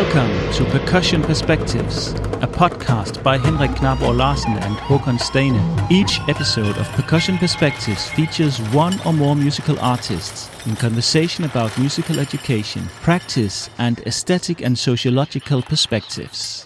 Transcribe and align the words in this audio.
Welcome 0.00 0.52
to 0.54 0.64
Percussion 0.64 1.20
Perspectives, 1.20 2.12
a 2.40 2.48
podcast 2.48 3.22
by 3.22 3.36
Henrik 3.36 3.72
Knarborg 3.72 4.16
Larsen 4.16 4.54
and 4.54 4.74
Håkon 4.76 5.20
Steine. 5.20 5.60
Each 5.90 6.20
episode 6.26 6.78
of 6.78 6.88
Percussion 6.92 7.36
Perspectives 7.36 8.08
features 8.08 8.56
one 8.72 8.98
or 9.04 9.12
more 9.12 9.36
musical 9.36 9.78
artists 9.78 10.48
in 10.66 10.74
conversation 10.74 11.44
about 11.44 11.78
musical 11.78 12.18
education, 12.18 12.88
practice, 13.02 13.68
and 13.76 13.98
aesthetic 14.06 14.62
and 14.62 14.78
sociological 14.78 15.60
perspectives. 15.60 16.64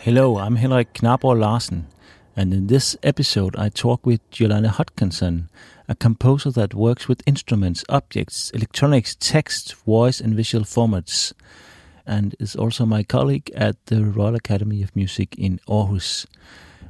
Hello, 0.00 0.36
I'm 0.36 0.56
Henrik 0.56 0.92
Knarborg 0.92 1.40
Larsen, 1.40 1.86
and 2.36 2.52
in 2.52 2.66
this 2.66 2.98
episode 3.02 3.56
I 3.56 3.70
talk 3.70 4.04
with 4.04 4.20
Juliana 4.30 4.68
Hodkinson, 4.68 5.48
a 5.88 5.94
composer 5.94 6.50
that 6.50 6.74
works 6.74 7.08
with 7.08 7.22
instruments, 7.26 7.84
objects, 7.88 8.50
electronics, 8.50 9.16
text, 9.18 9.74
voice, 9.84 10.20
and 10.20 10.34
visual 10.34 10.64
formats, 10.64 11.32
and 12.06 12.34
is 12.38 12.56
also 12.56 12.86
my 12.86 13.02
colleague 13.02 13.50
at 13.54 13.76
the 13.86 14.04
Royal 14.04 14.34
Academy 14.34 14.82
of 14.82 14.94
Music 14.96 15.34
in 15.36 15.60
Aarhus. 15.68 16.26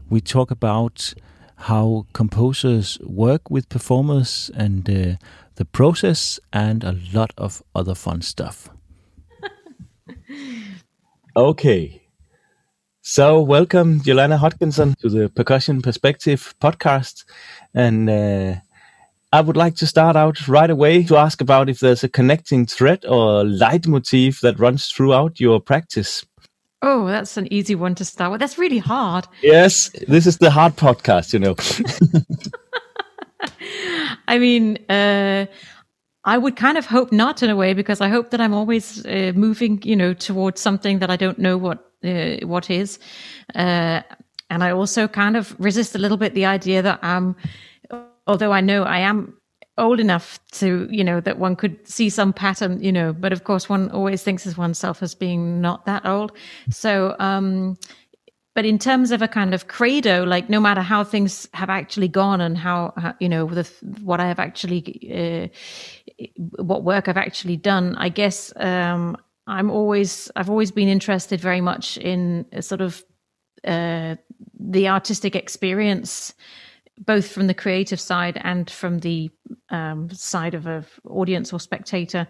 We 0.09 0.20
talk 0.20 0.50
about 0.50 1.14
how 1.56 2.06
composers 2.12 2.98
work 3.02 3.50
with 3.50 3.69
performers 3.69 4.50
and 4.55 4.88
uh, 4.88 5.16
the 5.56 5.64
process, 5.64 6.41
and 6.52 6.83
a 6.83 6.97
lot 7.12 7.33
of 7.36 7.62
other 7.74 7.95
fun 7.95 8.22
stuff. 8.22 8.70
okay. 11.36 12.02
So, 13.02 13.41
welcome, 13.41 14.00
Juliana 14.00 14.38
Hodkinson, 14.38 14.97
to 14.98 15.09
the 15.09 15.28
Percussion 15.28 15.83
Perspective 15.83 16.55
podcast. 16.61 17.24
And 17.74 18.09
uh, 18.09 18.55
I 19.32 19.41
would 19.41 19.56
like 19.56 19.77
to 19.77 19.86
start 19.86 20.14
out 20.14 20.46
right 20.46 20.68
away 20.68 21.02
to 21.04 21.16
ask 21.16 21.41
about 21.41 21.70
if 21.70 21.80
there's 21.80 22.04
a 22.04 22.09
connecting 22.09 22.66
thread 22.66 23.06
or 23.06 23.44
leitmotif 23.44 24.41
that 24.42 24.58
runs 24.58 24.88
throughout 24.88 25.41
your 25.41 25.58
practice. 25.58 26.25
Oh, 26.83 27.06
that's 27.06 27.38
an 27.38 27.50
easy 27.50 27.75
one 27.75 27.94
to 27.94 28.05
start 28.05 28.33
with. 28.33 28.41
That's 28.41 28.58
really 28.58 28.78
hard. 28.78 29.27
Yes, 29.42 29.91
this 30.06 30.27
is 30.27 30.38
the 30.38 30.50
hard 30.50 30.77
podcast, 30.77 31.33
you 31.33 31.38
know. 31.38 31.56
I 34.28 34.38
mean, 34.38 34.78
uh, 34.91 35.47
I 36.25 36.36
would 36.36 36.56
kind 36.56 36.77
of 36.77 36.84
hope 36.84 37.10
not 37.10 37.42
in 37.42 37.48
a 37.48 37.56
way 37.56 37.72
because 37.72 38.03
I 38.03 38.08
hope 38.08 38.30
that 38.30 38.41
I'm 38.41 38.53
always 38.53 39.05
uh, 39.06 39.33
moving, 39.34 39.80
you 39.83 39.97
know, 39.97 40.12
towards 40.12 40.60
something 40.60 40.98
that 40.98 41.10
I 41.10 41.16
don't 41.16 41.38
know 41.38 41.56
what 41.56 41.91
uh, 42.05 42.44
what 42.47 42.69
is, 42.69 42.98
uh, 43.55 44.03
and 44.50 44.64
I 44.64 44.72
also 44.72 45.08
kind 45.08 45.36
of 45.36 45.55
resist 45.58 45.94
a 45.94 45.98
little 45.98 46.16
bit 46.16 46.34
the 46.34 46.47
idea 46.47 46.83
that 46.83 46.98
I'm 47.03 47.36
although 48.27 48.53
I 48.53 48.61
know 48.61 48.84
I 48.84 48.98
am 48.98 49.37
old 49.78 50.01
enough 50.01 50.39
to, 50.53 50.87
you 50.91 51.03
know, 51.03 51.20
that 51.20 51.39
one 51.39 51.56
could 51.56 51.89
see 51.89 52.11
some 52.11 52.33
pattern, 52.33 52.83
you 52.83 52.92
know, 52.92 53.12
but 53.12 53.33
of 53.33 53.45
course 53.45 53.69
one 53.69 53.91
always 53.91 54.23
thinks 54.23 54.47
of 54.47 54.59
oneself 54.59 55.03
as 55.03 55.15
being 55.15 55.61
not 55.61 55.87
that 55.87 56.05
old. 56.05 56.33
So, 56.70 57.17
um, 57.19 57.78
but 58.55 58.67
in 58.67 58.78
terms 58.78 59.12
of 59.12 59.23
a 59.23 59.28
kind 59.28 59.55
of 59.55 59.69
credo, 59.69 60.25
like 60.25 60.50
no 60.50 60.61
matter 60.61 60.83
how 60.83 61.05
things 61.05 61.48
have 61.55 61.70
actually 61.70 62.09
gone 62.09 62.43
and 62.43 62.59
how, 62.59 62.93
how 62.98 63.15
you 63.19 63.28
know, 63.28 63.47
the, 63.47 63.69
what 64.03 64.20
I 64.20 64.28
have 64.28 64.39
actually, 64.39 64.83
uh, 65.11 65.48
what 66.62 66.84
work 66.84 67.09
I've 67.09 67.17
actually 67.17 67.56
done, 67.56 67.97
I 67.97 68.11
guess, 68.11 68.53
um, 68.56 69.17
I'm 69.47 69.70
always, 69.70 70.31
I've 70.37 70.50
always 70.50 70.70
been 70.70 70.89
interested 70.89 71.41
very 71.41 71.62
much 71.62 71.97
in 71.97 72.45
sort 72.61 72.83
of, 72.83 73.03
uh, 73.65 74.17
the 74.61 74.89
artistic 74.89 75.34
experience 75.34 76.34
both 76.98 77.30
from 77.30 77.46
the 77.46 77.54
creative 77.54 78.00
side 78.00 78.40
and 78.44 78.70
from 78.70 79.00
the 79.00 79.30
um, 79.70 80.10
side 80.10 80.54
of 80.54 80.66
an 80.66 80.84
audience 81.08 81.52
or 81.52 81.60
spectator 81.60 82.26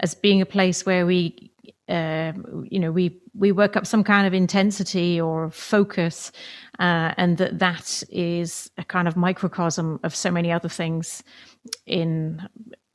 as 0.00 0.14
being 0.14 0.40
a 0.40 0.46
place 0.46 0.86
where 0.86 1.06
we 1.06 1.50
uh, 1.88 2.32
you 2.64 2.78
know 2.78 2.92
we 2.92 3.20
we 3.34 3.52
work 3.52 3.76
up 3.76 3.86
some 3.86 4.04
kind 4.04 4.26
of 4.26 4.34
intensity 4.34 5.20
or 5.20 5.50
focus 5.50 6.32
uh, 6.78 7.12
and 7.16 7.38
that 7.38 7.58
that 7.58 8.02
is 8.10 8.70
a 8.78 8.84
kind 8.84 9.08
of 9.08 9.16
microcosm 9.16 9.98
of 10.02 10.14
so 10.14 10.30
many 10.30 10.52
other 10.52 10.68
things 10.68 11.22
in 11.86 12.46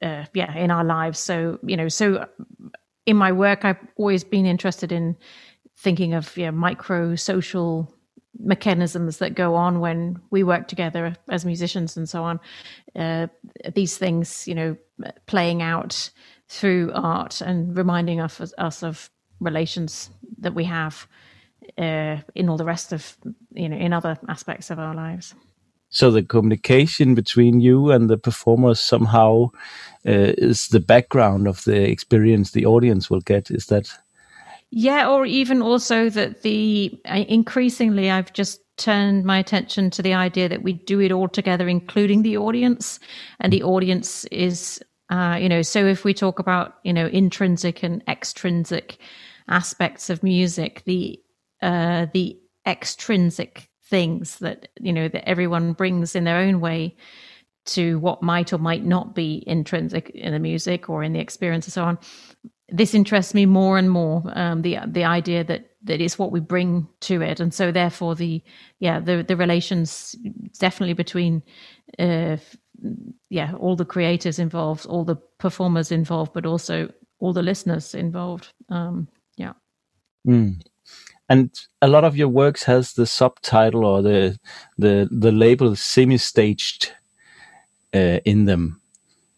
uh, 0.01 0.25
yeah 0.33 0.55
in 0.55 0.71
our 0.71 0.83
lives. 0.83 1.19
So 1.19 1.59
you 1.63 1.77
know 1.77 1.87
so 1.87 2.27
in 3.05 3.17
my 3.17 3.31
work 3.31 3.65
i've 3.65 3.79
always 3.97 4.23
been 4.23 4.45
interested 4.45 4.91
in 4.91 5.15
thinking 5.77 6.13
of 6.13 6.37
micro 6.53 7.15
social 7.15 7.93
mechanisms 8.39 9.17
that 9.17 9.35
go 9.35 9.55
on 9.55 9.79
when 9.79 10.19
we 10.31 10.43
work 10.43 10.67
together 10.67 11.15
as 11.29 11.45
musicians 11.45 11.97
and 11.97 12.09
so 12.09 12.23
on. 12.23 12.39
Uh, 12.95 13.27
these 13.73 13.97
things, 13.97 14.47
you 14.47 14.55
know, 14.55 14.77
playing 15.25 15.61
out 15.61 16.09
through 16.47 16.91
art 16.93 17.41
and 17.41 17.75
reminding 17.77 18.19
us, 18.19 18.53
us 18.57 18.83
of 18.83 19.09
relations 19.39 20.09
that 20.39 20.53
we 20.53 20.63
have 20.65 21.07
uh, 21.77 22.17
in 22.35 22.49
all 22.49 22.57
the 22.57 22.65
rest 22.65 22.93
of, 22.93 23.17
you 23.53 23.69
know, 23.69 23.77
in 23.77 23.93
other 23.93 24.17
aspects 24.27 24.69
of 24.69 24.79
our 24.79 24.93
lives. 24.93 25.33
So 25.89 26.09
the 26.09 26.23
communication 26.23 27.13
between 27.13 27.59
you 27.59 27.91
and 27.91 28.09
the 28.09 28.17
performers 28.17 28.79
somehow 28.79 29.49
uh, 30.07 30.33
is 30.37 30.69
the 30.69 30.79
background 30.79 31.47
of 31.47 31.63
the 31.65 31.87
experience 31.87 32.51
the 32.51 32.65
audience 32.65 33.11
will 33.11 33.21
get. 33.21 33.51
Is 33.51 33.67
that 33.67 33.91
yeah, 34.75 35.07
or 35.07 35.23
even 35.23 35.61
also 35.61 36.09
that 36.09 36.41
the 36.41 36.99
uh, 37.05 37.23
increasingly 37.27 38.09
I've 38.09 38.33
just 38.33 38.59
turned 38.77 39.23
my 39.23 39.37
attention 39.37 39.91
to 39.91 40.01
the 40.01 40.15
idea 40.15 40.49
that 40.49 40.63
we 40.63 40.73
do 40.73 40.99
it 40.99 41.11
all 41.11 41.27
together, 41.27 41.67
including 41.67 42.23
the 42.23 42.37
audience, 42.37 42.99
and 43.39 43.53
the 43.53 43.61
audience 43.61 44.25
is, 44.25 44.81
uh, 45.11 45.37
you 45.39 45.47
know, 45.47 45.61
so 45.61 45.85
if 45.85 46.03
we 46.03 46.11
talk 46.11 46.39
about 46.39 46.77
you 46.83 46.91
know 46.91 47.05
intrinsic 47.05 47.83
and 47.83 48.03
extrinsic 48.07 48.97
aspects 49.47 50.09
of 50.09 50.23
music, 50.23 50.81
the 50.85 51.19
uh, 51.61 52.07
the 52.11 52.35
extrinsic 52.65 53.69
things 53.83 54.39
that 54.39 54.69
you 54.79 54.91
know 54.91 55.07
that 55.07 55.29
everyone 55.29 55.73
brings 55.73 56.15
in 56.15 56.23
their 56.23 56.39
own 56.39 56.61
way 56.61 56.97
to 57.65 57.99
what 57.99 58.23
might 58.23 58.51
or 58.51 58.57
might 58.57 58.83
not 58.83 59.13
be 59.13 59.43
intrinsic 59.45 60.09
in 60.09 60.33
the 60.33 60.39
music 60.39 60.89
or 60.89 61.03
in 61.03 61.13
the 61.13 61.19
experience 61.19 61.67
and 61.67 61.73
so 61.73 61.83
on 61.83 61.99
this 62.73 62.95
interests 62.95 63.35
me 63.35 63.45
more 63.45 63.77
and 63.77 63.89
more. 63.89 64.23
Um, 64.33 64.63
the 64.63 64.79
the 64.87 65.05
idea 65.05 65.43
that 65.43 65.69
that 65.83 66.01
is 66.01 66.17
what 66.17 66.31
we 66.31 66.39
bring 66.39 66.87
to 67.01 67.21
it, 67.21 67.39
and 67.39 67.53
so 67.53 67.71
therefore 67.71 68.15
the 68.15 68.41
yeah 68.79 68.99
the 68.99 69.23
the 69.23 69.37
relations 69.37 70.15
definitely 70.59 70.93
between 70.93 71.43
uh, 71.99 72.37
yeah 73.29 73.53
all 73.59 73.75
the 73.75 73.85
creators 73.85 74.39
involved, 74.39 74.87
all 74.87 75.05
the 75.05 75.17
performers 75.37 75.91
involved, 75.91 76.33
but 76.33 76.47
also 76.47 76.91
all 77.19 77.31
the 77.31 77.43
listeners 77.43 77.93
involved. 77.93 78.51
Um, 78.69 79.07
yeah. 79.37 79.53
Mm. 80.27 80.61
And 81.29 81.51
a 81.81 81.87
lot 81.87 82.03
of 82.03 82.17
your 82.17 82.27
works 82.27 82.63
has 82.63 82.93
the 82.93 83.05
subtitle 83.05 83.85
or 83.85 84.01
the 84.01 84.39
the 84.79 85.07
the 85.11 85.31
label 85.31 85.75
semi-staged 85.75 86.91
uh, 87.93 88.19
in 88.25 88.45
them 88.45 88.81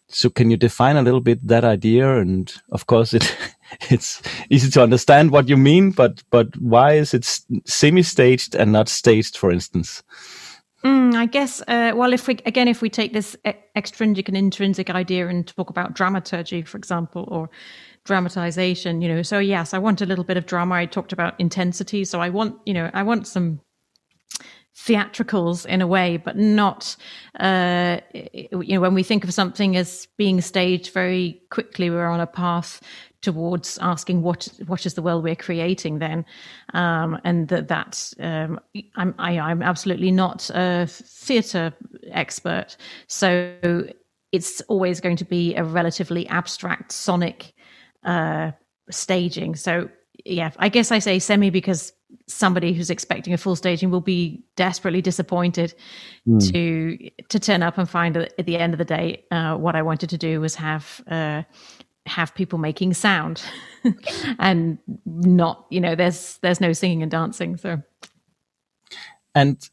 so 0.08 0.30
can 0.30 0.50
you 0.50 0.56
define 0.56 0.96
a 0.96 1.02
little 1.02 1.20
bit 1.20 1.46
that 1.46 1.64
idea? 1.64 2.18
And 2.18 2.52
of 2.70 2.86
course, 2.86 3.14
it 3.14 3.36
it's 3.90 4.22
easy 4.50 4.70
to 4.70 4.82
understand 4.82 5.30
what 5.30 5.48
you 5.48 5.56
mean, 5.56 5.90
but 5.90 6.22
but 6.30 6.56
why 6.58 6.92
is 6.92 7.14
it 7.14 7.24
semi-staged 7.64 8.54
and 8.54 8.72
not 8.72 8.88
staged, 8.88 9.36
for 9.36 9.50
instance? 9.50 10.02
Mm, 10.84 11.14
I 11.14 11.26
guess. 11.26 11.62
Uh, 11.66 11.92
well, 11.96 12.12
if 12.12 12.28
we 12.28 12.38
again, 12.46 12.68
if 12.68 12.82
we 12.82 12.88
take 12.88 13.12
this 13.12 13.36
extrinsic 13.74 14.28
and 14.28 14.36
intrinsic 14.36 14.90
idea 14.90 15.26
and 15.28 15.46
talk 15.46 15.70
about 15.70 15.94
dramaturgy, 15.94 16.62
for 16.62 16.76
example, 16.78 17.24
or 17.28 17.50
dramatization, 18.04 19.02
you 19.02 19.08
know. 19.08 19.22
So 19.22 19.38
yes, 19.40 19.74
I 19.74 19.78
want 19.78 20.00
a 20.00 20.06
little 20.06 20.24
bit 20.24 20.36
of 20.36 20.46
drama. 20.46 20.76
I 20.76 20.86
talked 20.86 21.12
about 21.12 21.34
intensity, 21.40 22.04
so 22.04 22.20
I 22.20 22.28
want, 22.28 22.56
you 22.64 22.74
know, 22.74 22.90
I 22.94 23.02
want 23.02 23.26
some 23.26 23.60
theatricals 24.76 25.64
in 25.64 25.80
a 25.80 25.86
way, 25.86 26.18
but 26.18 26.36
not, 26.36 26.96
uh, 27.40 27.98
you 28.12 28.74
know, 28.74 28.80
when 28.80 28.94
we 28.94 29.02
think 29.02 29.24
of 29.24 29.32
something 29.32 29.74
as 29.74 30.06
being 30.18 30.40
staged 30.40 30.92
very 30.92 31.40
quickly, 31.50 31.88
we're 31.88 32.06
on 32.06 32.20
a 32.20 32.26
path 32.26 32.82
towards 33.22 33.78
asking 33.78 34.22
what 34.22 34.46
what 34.66 34.84
is 34.84 34.94
the 34.94 35.02
world 35.02 35.24
we're 35.24 35.34
creating 35.34 35.98
then? 35.98 36.24
Um, 36.74 37.18
and 37.24 37.48
that 37.48 37.68
that 37.68 38.12
um, 38.20 38.60
I'm 38.96 39.14
I, 39.18 39.32
am 39.32 39.44
i 39.44 39.50
am 39.50 39.62
absolutely 39.62 40.10
not 40.10 40.50
a 40.54 40.86
theatre 40.86 41.72
expert. 42.10 42.76
So 43.06 43.88
it's 44.30 44.60
always 44.62 45.00
going 45.00 45.16
to 45.16 45.24
be 45.24 45.54
a 45.54 45.64
relatively 45.64 46.28
abstract 46.28 46.92
sonic 46.92 47.54
uh, 48.04 48.52
staging. 48.90 49.56
So 49.56 49.88
yeah 50.24 50.50
I 50.58 50.68
guess 50.68 50.92
I 50.92 50.98
say 50.98 51.18
semi 51.18 51.50
because 51.50 51.92
somebody 52.26 52.72
who's 52.72 52.90
expecting 52.90 53.32
a 53.32 53.38
full 53.38 53.56
staging 53.56 53.90
will 53.90 54.00
be 54.00 54.42
desperately 54.56 55.00
disappointed 55.00 55.74
mm. 56.26 56.52
to 56.52 57.10
to 57.28 57.38
turn 57.38 57.62
up 57.62 57.78
and 57.78 57.88
find 57.88 58.16
that 58.16 58.34
at 58.38 58.46
the 58.46 58.56
end 58.56 58.74
of 58.74 58.78
the 58.78 58.84
day, 58.84 59.24
uh, 59.30 59.56
what 59.56 59.76
I 59.76 59.82
wanted 59.82 60.10
to 60.10 60.18
do 60.18 60.40
was 60.40 60.54
have 60.56 61.00
uh, 61.10 61.42
have 62.06 62.34
people 62.34 62.58
making 62.58 62.94
sound, 62.94 63.42
and 64.38 64.78
not 65.04 65.66
you 65.70 65.80
know 65.80 65.94
there's 65.94 66.38
there's 66.38 66.60
no 66.60 66.72
singing 66.72 67.02
and 67.02 67.10
dancing. 67.10 67.56
So, 67.56 67.82
and 69.34 69.68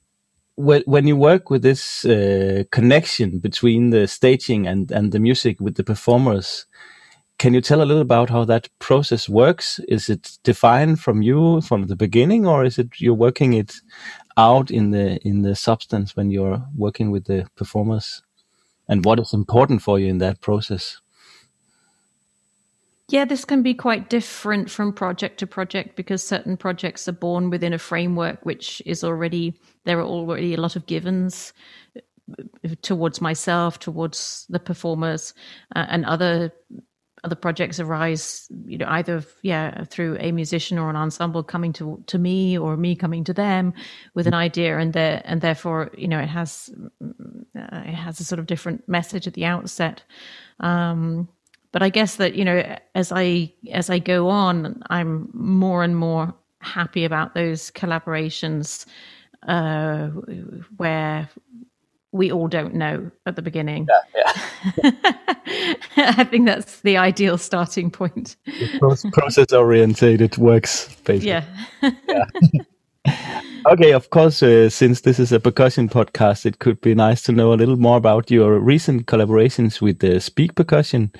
when 0.55 1.07
you 1.07 1.15
work 1.15 1.49
with 1.49 1.63
this 1.63 2.05
uh, 2.05 2.63
connection 2.71 3.39
between 3.39 3.89
the 3.89 4.07
staging 4.07 4.67
and 4.67 4.91
and 4.91 5.11
the 5.11 5.19
music 5.19 5.59
with 5.59 5.75
the 5.75 5.83
performers 5.83 6.65
can 7.43 7.53
you 7.53 7.59
tell 7.59 7.81
a 7.81 7.83
little 7.83 8.01
about 8.01 8.29
how 8.29 8.45
that 8.45 8.69
process 8.79 9.27
works? 9.27 9.77
Is 9.89 10.09
it 10.09 10.37
defined 10.43 11.01
from 11.01 11.21
you 11.21 11.59
from 11.59 11.87
the 11.87 11.95
beginning, 11.97 12.47
or 12.47 12.63
is 12.63 12.79
it 12.79 13.01
you're 13.01 13.13
working 13.13 13.51
it 13.51 13.73
out 14.37 14.71
in 14.71 14.91
the 14.91 15.19
in 15.27 15.41
the 15.41 15.53
substance 15.53 16.15
when 16.15 16.31
you're 16.31 16.65
working 16.73 17.11
with 17.11 17.25
the 17.25 17.45
performers? 17.57 18.23
And 18.87 19.03
what 19.03 19.19
is 19.19 19.33
important 19.33 19.81
for 19.81 19.99
you 19.99 20.07
in 20.07 20.19
that 20.19 20.39
process? 20.39 21.01
Yeah, 23.09 23.25
this 23.25 23.43
can 23.43 23.61
be 23.61 23.73
quite 23.73 24.09
different 24.09 24.69
from 24.69 24.93
project 24.93 25.37
to 25.39 25.45
project 25.45 25.97
because 25.97 26.25
certain 26.25 26.55
projects 26.55 27.09
are 27.09 27.19
born 27.27 27.49
within 27.49 27.73
a 27.73 27.77
framework 27.77 28.45
which 28.45 28.81
is 28.85 29.03
already 29.03 29.53
there 29.83 29.99
are 29.99 30.05
already 30.05 30.53
a 30.53 30.61
lot 30.61 30.77
of 30.77 30.85
givens 30.85 31.51
uh, 31.99 32.75
towards 32.81 33.19
myself, 33.19 33.79
towards 33.79 34.45
the 34.49 34.59
performers, 34.59 35.33
uh, 35.75 35.85
and 35.89 36.05
other 36.05 36.53
other 37.23 37.35
projects 37.35 37.79
arise, 37.79 38.47
you 38.65 38.77
know, 38.77 38.87
either 38.89 39.23
yeah 39.41 39.85
through 39.85 40.17
a 40.19 40.31
musician 40.31 40.77
or 40.77 40.89
an 40.89 40.95
ensemble 40.95 41.43
coming 41.43 41.73
to 41.73 42.03
to 42.07 42.17
me 42.19 42.57
or 42.57 42.75
me 42.75 42.95
coming 42.95 43.23
to 43.23 43.33
them 43.33 43.73
with 44.13 44.27
an 44.27 44.33
idea, 44.33 44.77
and 44.77 44.93
there 44.93 45.21
and 45.25 45.41
therefore 45.41 45.91
you 45.97 46.07
know 46.07 46.19
it 46.19 46.27
has 46.27 46.69
uh, 47.01 47.83
it 47.85 47.95
has 47.95 48.19
a 48.19 48.23
sort 48.23 48.39
of 48.39 48.45
different 48.45 48.87
message 48.87 49.27
at 49.27 49.33
the 49.33 49.45
outset. 49.45 50.03
Um, 50.59 51.29
but 51.71 51.81
I 51.81 51.89
guess 51.89 52.17
that 52.17 52.35
you 52.35 52.45
know 52.45 52.77
as 52.93 53.11
I 53.11 53.53
as 53.71 53.89
I 53.89 53.99
go 53.99 54.29
on, 54.29 54.83
I'm 54.89 55.29
more 55.33 55.83
and 55.83 55.95
more 55.95 56.33
happy 56.59 57.05
about 57.05 57.33
those 57.33 57.71
collaborations 57.71 58.85
uh, 59.47 60.07
where 60.77 61.29
we 62.13 62.31
all 62.31 62.47
don't 62.47 62.73
know 62.73 63.11
at 63.25 63.35
the 63.35 63.41
beginning. 63.41 63.87
Yeah, 64.15 64.33
yeah. 64.77 64.91
I 65.97 66.23
think 66.23 66.45
that's 66.45 66.79
the 66.81 66.95
ideal 66.97 67.37
starting 67.37 67.91
point. 67.91 68.37
Process 69.11 69.51
orientated 69.51 70.37
works, 70.37 70.95
basically. 71.03 71.29
Yeah. 71.29 71.45
yeah. 72.07 72.61
okay, 73.71 73.91
of 73.91 74.09
course, 74.11 74.41
uh, 74.41 74.69
since 74.69 75.01
this 75.01 75.19
is 75.19 75.31
a 75.31 75.39
percussion 75.39 75.89
podcast, 75.89 76.45
it 76.45 76.59
could 76.59 76.79
be 76.79 76.95
nice 76.95 77.21
to 77.23 77.31
know 77.33 77.51
a 77.51 77.55
little 77.55 77.77
more 77.77 77.97
about 77.97 78.31
your 78.31 78.59
recent 78.59 79.07
collaborations 79.07 79.81
with 79.81 79.99
the 79.99 80.21
Speak 80.21 80.55
Percussion 80.55 81.11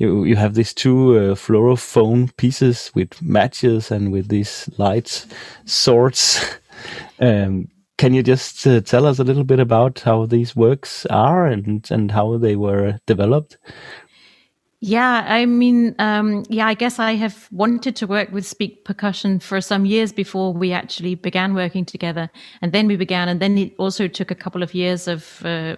you 0.00 0.24
you 0.24 0.34
have 0.34 0.54
these 0.54 0.72
two 0.72 1.16
uh, 1.16 1.34
fluorophone 1.34 2.34
pieces 2.38 2.90
with 2.94 3.20
matches 3.20 3.90
and 3.90 4.10
with 4.10 4.28
these 4.28 4.68
lights 4.78 5.26
swords. 5.66 6.40
um, 7.20 7.68
can 8.00 8.14
you 8.14 8.22
just 8.22 8.66
uh, 8.66 8.80
tell 8.80 9.04
us 9.04 9.18
a 9.18 9.24
little 9.24 9.44
bit 9.44 9.60
about 9.60 10.00
how 10.00 10.24
these 10.24 10.56
works 10.56 11.04
are 11.10 11.46
and 11.46 11.86
and 11.90 12.10
how 12.10 12.38
they 12.38 12.56
were 12.56 12.98
developed? 13.04 13.58
Yeah, 14.80 15.26
I 15.28 15.44
mean, 15.44 15.94
um, 15.98 16.44
yeah, 16.48 16.66
I 16.66 16.72
guess 16.72 16.98
I 16.98 17.12
have 17.16 17.46
wanted 17.50 17.96
to 17.96 18.06
work 18.06 18.32
with 18.32 18.46
Speak 18.46 18.86
Percussion 18.86 19.38
for 19.38 19.60
some 19.60 19.84
years 19.84 20.14
before 20.14 20.54
we 20.54 20.72
actually 20.72 21.14
began 21.14 21.52
working 21.52 21.84
together. 21.84 22.30
And 22.62 22.72
then 22.72 22.86
we 22.86 22.96
began, 22.96 23.28
and 23.28 23.38
then 23.40 23.58
it 23.58 23.74
also 23.76 24.08
took 24.08 24.30
a 24.30 24.34
couple 24.34 24.62
of 24.62 24.72
years 24.72 25.06
of, 25.06 25.44
uh, 25.44 25.76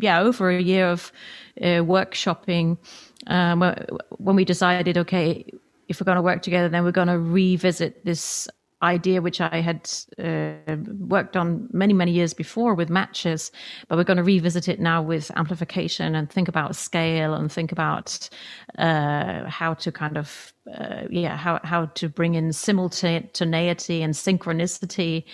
yeah, 0.00 0.20
over 0.20 0.50
a 0.50 0.62
year 0.62 0.86
of 0.86 1.10
uh, 1.60 1.82
workshopping 1.82 2.78
um, 3.26 3.74
when 4.18 4.36
we 4.36 4.44
decided, 4.44 4.96
okay, 4.98 5.44
if 5.88 6.00
we're 6.00 6.04
going 6.04 6.22
to 6.22 6.22
work 6.22 6.42
together, 6.42 6.68
then 6.68 6.84
we're 6.84 6.92
going 6.92 7.08
to 7.08 7.18
revisit 7.18 8.04
this 8.04 8.48
idea 8.84 9.22
which 9.22 9.40
I 9.40 9.60
had 9.60 9.90
uh, 10.18 10.76
worked 10.98 11.36
on 11.36 11.68
many, 11.72 11.92
many 11.92 12.12
years 12.12 12.34
before 12.34 12.74
with 12.74 12.90
matches, 12.90 13.50
but 13.88 13.96
we're 13.96 14.04
going 14.04 14.18
to 14.18 14.22
revisit 14.22 14.68
it 14.68 14.80
now 14.80 15.02
with 15.02 15.30
amplification 15.36 16.14
and 16.14 16.30
think 16.30 16.48
about 16.48 16.76
scale 16.76 17.34
and 17.34 17.50
think 17.50 17.72
about 17.72 18.28
uh, 18.78 19.44
how 19.48 19.74
to 19.74 19.90
kind 19.90 20.16
of, 20.16 20.52
uh, 20.78 21.02
yeah, 21.10 21.36
how, 21.36 21.60
how 21.64 21.86
to 21.86 22.08
bring 22.08 22.34
in 22.34 22.52
simultaneity 22.52 24.02
and 24.02 24.14
synchronicity 24.14 25.24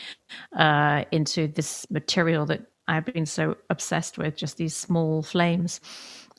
uh, 0.57 1.05
into 1.11 1.49
this 1.49 1.87
material 1.91 2.47
that 2.47 2.63
I've 2.89 3.05
been 3.05 3.27
so 3.27 3.57
obsessed 3.69 4.19
with, 4.19 4.37
just 4.37 4.57
these 4.57 4.75
small 4.75 5.23
flames. 5.23 5.81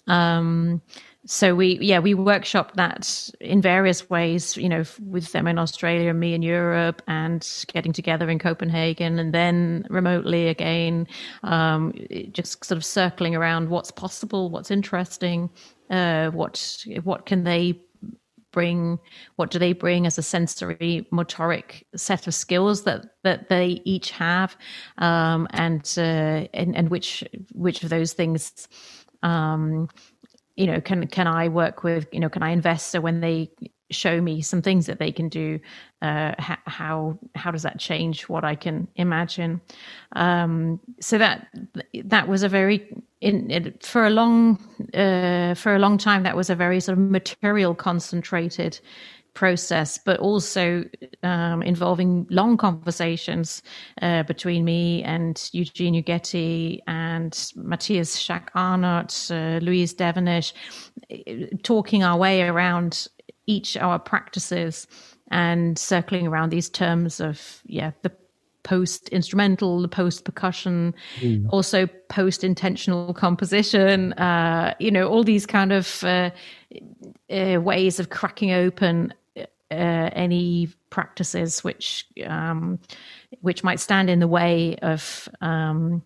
Um, 0.08 0.82
so 1.26 1.54
we 1.54 1.78
yeah 1.82 2.00
we 2.00 2.14
workshop 2.14 2.74
that 2.76 3.30
in 3.40 3.62
various 3.62 4.10
ways 4.10 4.58
you 4.58 4.68
know 4.68 4.84
with 5.06 5.32
them 5.34 5.48
in 5.48 5.60
australia 5.60 6.10
and 6.10 6.20
me 6.20 6.34
in 6.34 6.42
europe 6.42 7.02
and 7.08 7.66
getting 7.72 7.94
together 7.94 8.30
in 8.30 8.40
copenhagen 8.40 9.20
and 9.20 9.34
then 9.34 9.86
remotely 9.90 10.48
again 10.48 11.08
um, 11.44 11.94
just 12.32 12.64
sort 12.66 12.78
of 12.78 12.86
circling 12.86 13.36
around 13.36 13.70
what's 13.70 13.92
possible 13.92 14.50
what's 14.50 14.72
interesting 14.72 15.50
uh, 15.92 16.30
what 16.32 16.84
what 17.04 17.26
can 17.26 17.44
they 17.44 17.80
bring 18.52 19.00
what 19.36 19.52
do 19.52 19.60
they 19.60 19.74
bring 19.74 20.06
as 20.06 20.18
a 20.18 20.24
sensory 20.24 21.08
motoric 21.12 21.84
set 21.96 22.28
of 22.28 22.34
skills 22.34 22.84
that 22.84 23.06
that 23.24 23.48
they 23.50 23.82
each 23.86 24.12
have 24.12 24.58
um, 24.98 25.48
and, 25.52 25.94
uh, 25.98 26.48
and 26.54 26.76
and 26.76 26.90
which 26.90 27.24
which 27.54 27.84
of 27.84 27.90
those 27.90 28.14
things 28.14 28.68
um, 29.24 29.88
you 30.56 30.68
know 30.68 30.82
can 30.82 31.08
can 31.08 31.28
i 31.28 31.48
work 31.48 31.84
with 31.84 32.08
you 32.12 32.20
know 32.20 32.30
can 32.30 32.44
i 32.44 32.50
invest? 32.50 32.88
So 32.88 33.02
when 33.02 33.22
they 33.22 33.50
show 33.90 34.22
me 34.22 34.42
some 34.42 34.62
things 34.62 34.86
that 34.86 35.00
they 35.00 35.12
can 35.12 35.28
do 35.28 35.60
uh, 36.02 36.34
how 36.38 37.20
how 37.36 37.52
does 37.52 37.64
that 37.64 37.78
change 37.78 38.30
what 38.30 38.44
i 38.44 38.56
can 38.56 38.88
imagine? 38.96 39.62
Um, 40.16 40.80
so 41.00 41.18
that 41.18 41.48
that 42.06 42.28
was 42.28 42.44
a 42.44 42.50
very 42.50 42.88
in, 43.22 43.74
for 43.82 44.06
a 44.06 44.10
long 44.10 44.58
uh, 44.94 45.54
for 45.56 45.76
a 45.76 45.80
long 45.80 45.98
time 45.98 46.24
that 46.24 46.36
was 46.36 46.50
a 46.50 46.56
very 46.56 46.80
sort 46.80 46.98
of 46.98 47.04
material 47.04 47.76
concentrated 47.76 48.80
process, 49.34 49.98
but 49.98 50.20
also 50.20 50.84
um, 51.24 51.62
involving 51.64 52.28
long 52.30 52.58
conversations 52.58 53.62
uh, 54.02 54.24
between 54.24 54.66
me 54.66 55.04
and 55.04 55.50
Eugene 55.54 56.02
Ughetti 56.02 56.80
and 56.88 57.52
Matthias 57.56 58.18
Schack 58.18 58.50
Arnott, 58.56 59.28
uh, 59.32 59.60
Louise 59.64 59.94
Devenish, 59.94 60.54
talking 61.64 62.04
our 62.04 62.18
way 62.18 62.42
around 62.42 63.08
each 63.48 63.78
our 63.78 64.00
practices 64.00 64.88
and 65.32 65.78
circling 65.78 66.28
around 66.28 66.50
these 66.50 66.70
terms 66.70 67.20
of 67.20 67.62
yeah 67.66 67.92
the 68.04 68.12
post 68.64 69.10
instrumental, 69.10 69.82
the 69.82 69.88
post 69.88 70.24
percussion, 70.24 70.94
mm. 71.20 71.48
also 71.50 71.88
post 72.10 72.44
intentional 72.44 73.14
composition. 73.14 74.14
Uh, 74.14 74.74
you 74.80 74.92
know, 74.92 75.08
all 75.08 75.24
these 75.24 75.46
kind 75.46 75.72
of 75.72 76.04
uh, 76.04 76.30
uh, 77.30 77.60
ways 77.62 78.00
of 78.00 78.10
cracking 78.10 78.52
open 78.52 79.14
uh, 79.72 80.10
any 80.14 80.70
practices 80.90 81.64
which 81.64 82.06
um, 82.26 82.80
which 83.42 83.64
might 83.64 83.80
stand 83.80 84.10
in 84.10 84.20
the 84.20 84.28
way 84.28 84.76
of 84.82 85.30
um, 85.42 86.04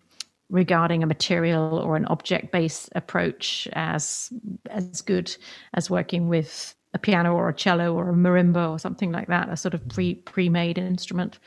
regarding 0.48 1.02
a 1.02 1.06
material 1.06 1.78
or 1.80 1.96
an 1.96 2.06
object 2.06 2.52
based 2.52 2.88
approach 2.94 3.68
as 3.72 4.32
as 4.70 5.02
good 5.02 5.36
as 5.74 5.90
working 5.90 6.28
with 6.28 6.74
a 6.94 6.98
piano 6.98 7.34
or 7.34 7.48
a 7.48 7.54
cello 7.54 7.94
or 7.94 8.10
a 8.10 8.14
marimba 8.14 8.70
or 8.70 8.78
something 8.78 9.12
like 9.12 9.28
that, 9.28 9.48
a 9.48 9.56
sort 9.56 9.74
of 9.74 9.86
pre 9.88 10.14
pre 10.14 10.48
made 10.48 10.78
instrument. 10.78 11.38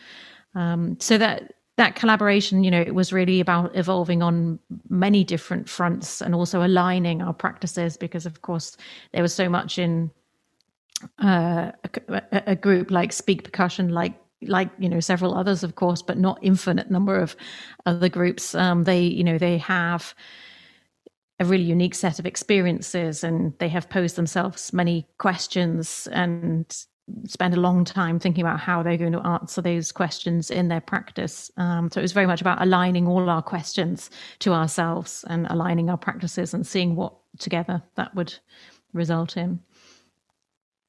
Um, 0.55 0.97
so 0.99 1.17
that 1.17 1.53
that 1.77 1.95
collaboration, 1.95 2.65
you 2.65 2.69
know, 2.69 2.81
it 2.81 2.93
was 2.93 3.13
really 3.13 3.39
about 3.39 3.73
evolving 3.73 4.21
on 4.21 4.59
many 4.89 5.23
different 5.23 5.69
fronts 5.69 6.21
and 6.21 6.35
also 6.35 6.61
aligning 6.61 7.21
our 7.21 7.33
practices 7.33 7.95
because, 7.95 8.25
of 8.25 8.41
course, 8.41 8.75
there 9.13 9.21
was 9.21 9.33
so 9.33 9.47
much 9.47 9.79
in 9.79 10.11
uh, 11.23 11.71
a, 12.09 12.43
a, 12.47 12.55
group 12.55 12.91
like 12.91 13.13
Speak 13.13 13.43
Percussion, 13.43 13.89
like 13.89 14.13
like 14.41 14.69
you 14.79 14.89
know 14.89 14.99
several 14.99 15.35
others, 15.35 15.63
of 15.63 15.75
course, 15.75 16.01
but 16.01 16.17
not 16.17 16.39
infinite 16.41 16.89
number 16.89 17.17
of 17.17 17.35
other 17.85 18.09
groups. 18.09 18.55
Um, 18.55 18.83
they 18.83 19.01
you 19.01 19.23
know 19.23 19.37
they 19.37 19.57
have 19.57 20.13
a 21.39 21.45
really 21.45 21.63
unique 21.63 21.95
set 21.95 22.19
of 22.19 22.25
experiences, 22.25 23.23
and 23.23 23.53
they 23.59 23.69
have 23.69 23.89
posed 23.89 24.15
themselves 24.15 24.73
many 24.73 25.07
questions 25.17 26.07
and 26.11 26.85
spend 27.25 27.53
a 27.53 27.59
long 27.59 27.83
time 27.83 28.19
thinking 28.19 28.43
about 28.43 28.59
how 28.59 28.83
they're 28.83 28.97
going 28.97 29.13
to 29.13 29.25
answer 29.25 29.61
those 29.61 29.91
questions 29.91 30.51
in 30.51 30.67
their 30.67 30.81
practice. 30.81 31.49
Um, 31.57 31.89
so 31.91 31.99
it 31.99 32.03
was 32.03 32.11
very 32.11 32.27
much 32.27 32.41
about 32.41 32.61
aligning 32.61 33.07
all 33.07 33.29
our 33.29 33.41
questions 33.41 34.09
to 34.39 34.53
ourselves 34.53 35.25
and 35.27 35.47
aligning 35.49 35.89
our 35.89 35.97
practices 35.97 36.53
and 36.53 36.67
seeing 36.67 36.95
what 36.95 37.13
together 37.39 37.81
that 37.95 38.13
would 38.15 38.35
result 38.93 39.37
in 39.37 39.59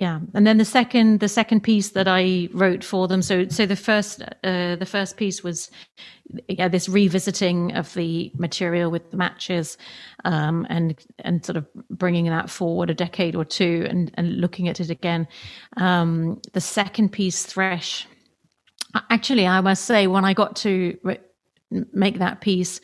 yeah. 0.01 0.21
And 0.33 0.47
then 0.47 0.57
the 0.57 0.65
second 0.65 1.21
the 1.21 1.29
second 1.29 1.61
piece 1.61 1.91
that 1.91 2.09
i 2.09 2.49
wrote 2.55 2.83
for 2.83 3.07
them 3.07 3.21
so 3.21 3.47
so 3.49 3.67
the 3.67 3.77
first 3.77 4.23
uh, 4.23 4.75
the 4.77 4.87
first 4.87 5.19
piece 5.19 5.45
was 5.45 5.71
yeah 6.49 6.69
this 6.69 6.89
revisiting 6.89 7.77
of 7.77 7.93
the 7.93 8.33
material 8.39 8.91
with 8.91 9.11
the 9.11 9.19
matches 9.19 9.77
um, 10.25 10.67
and 10.71 10.99
and 11.19 11.45
sort 11.45 11.59
of 11.59 11.67
bringing 11.91 12.25
that 12.25 12.49
forward 12.49 12.89
a 12.89 12.95
decade 12.95 13.37
or 13.37 13.45
two 13.45 13.87
and 13.91 14.11
and 14.15 14.41
looking 14.41 14.69
at 14.69 14.81
it 14.81 14.89
again. 14.89 15.29
Um, 15.77 16.41
the 16.55 16.63
second 16.63 17.11
piece 17.11 17.45
thresh 17.45 18.09
actually 19.11 19.47
i 19.47 19.61
must 19.61 19.85
say 19.85 20.07
when 20.07 20.25
i 20.25 20.33
got 20.33 20.57
to 20.57 20.99
re- 21.05 21.21
make 21.93 22.19
that 22.19 22.41
piece 22.41 22.81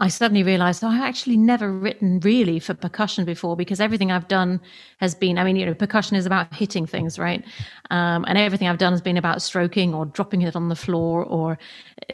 I 0.00 0.08
suddenly 0.08 0.42
realized, 0.42 0.82
oh, 0.82 0.88
I've 0.88 1.02
actually 1.02 1.36
never 1.36 1.70
written 1.70 2.20
really 2.20 2.58
for 2.58 2.72
percussion 2.72 3.26
before 3.26 3.54
because 3.54 3.80
everything 3.80 4.10
I've 4.10 4.28
done 4.28 4.58
has 4.96 5.14
been, 5.14 5.36
I 5.36 5.44
mean, 5.44 5.56
you 5.56 5.66
know, 5.66 5.74
percussion 5.74 6.16
is 6.16 6.24
about 6.24 6.52
hitting 6.54 6.86
things, 6.86 7.18
right? 7.18 7.44
Um, 7.90 8.24
and 8.26 8.38
everything 8.38 8.66
I've 8.66 8.78
done 8.78 8.94
has 8.94 9.02
been 9.02 9.18
about 9.18 9.42
stroking 9.42 9.94
or 9.94 10.06
dropping 10.06 10.40
it 10.40 10.56
on 10.56 10.70
the 10.70 10.74
floor 10.74 11.24
or 11.24 11.58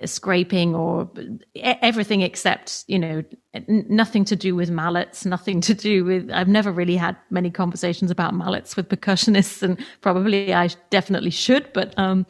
uh, 0.02 0.06
scraping 0.06 0.74
or 0.74 1.08
everything 1.54 2.22
except, 2.22 2.84
you 2.88 2.98
know, 2.98 3.22
nothing 3.68 4.24
to 4.24 4.34
do 4.34 4.56
with 4.56 4.68
mallets, 4.68 5.24
nothing 5.24 5.60
to 5.60 5.72
do 5.72 6.04
with, 6.04 6.28
I've 6.32 6.48
never 6.48 6.72
really 6.72 6.96
had 6.96 7.16
many 7.30 7.50
conversations 7.50 8.10
about 8.10 8.34
mallets 8.34 8.76
with 8.76 8.88
percussionists 8.88 9.62
and 9.62 9.78
probably 10.00 10.52
I 10.52 10.70
definitely 10.90 11.30
should, 11.30 11.72
but, 11.72 11.96
um, 11.98 12.26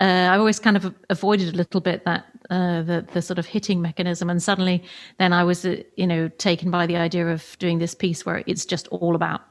uh, 0.00 0.28
I 0.30 0.36
always 0.36 0.58
kind 0.58 0.76
of 0.76 0.94
avoided 1.08 1.54
a 1.54 1.56
little 1.56 1.80
bit 1.80 2.04
that 2.04 2.26
uh, 2.50 2.82
the 2.82 3.06
the 3.12 3.22
sort 3.22 3.38
of 3.38 3.46
hitting 3.46 3.80
mechanism, 3.82 4.30
and 4.30 4.42
suddenly 4.42 4.82
then 5.18 5.32
I 5.32 5.44
was 5.44 5.64
uh, 5.64 5.76
you 5.96 6.06
know 6.06 6.28
taken 6.28 6.70
by 6.70 6.86
the 6.86 6.96
idea 6.96 7.28
of 7.28 7.56
doing 7.58 7.78
this 7.78 7.94
piece 7.94 8.24
where 8.24 8.42
it's 8.46 8.64
just 8.64 8.88
all 8.88 9.14
about 9.14 9.42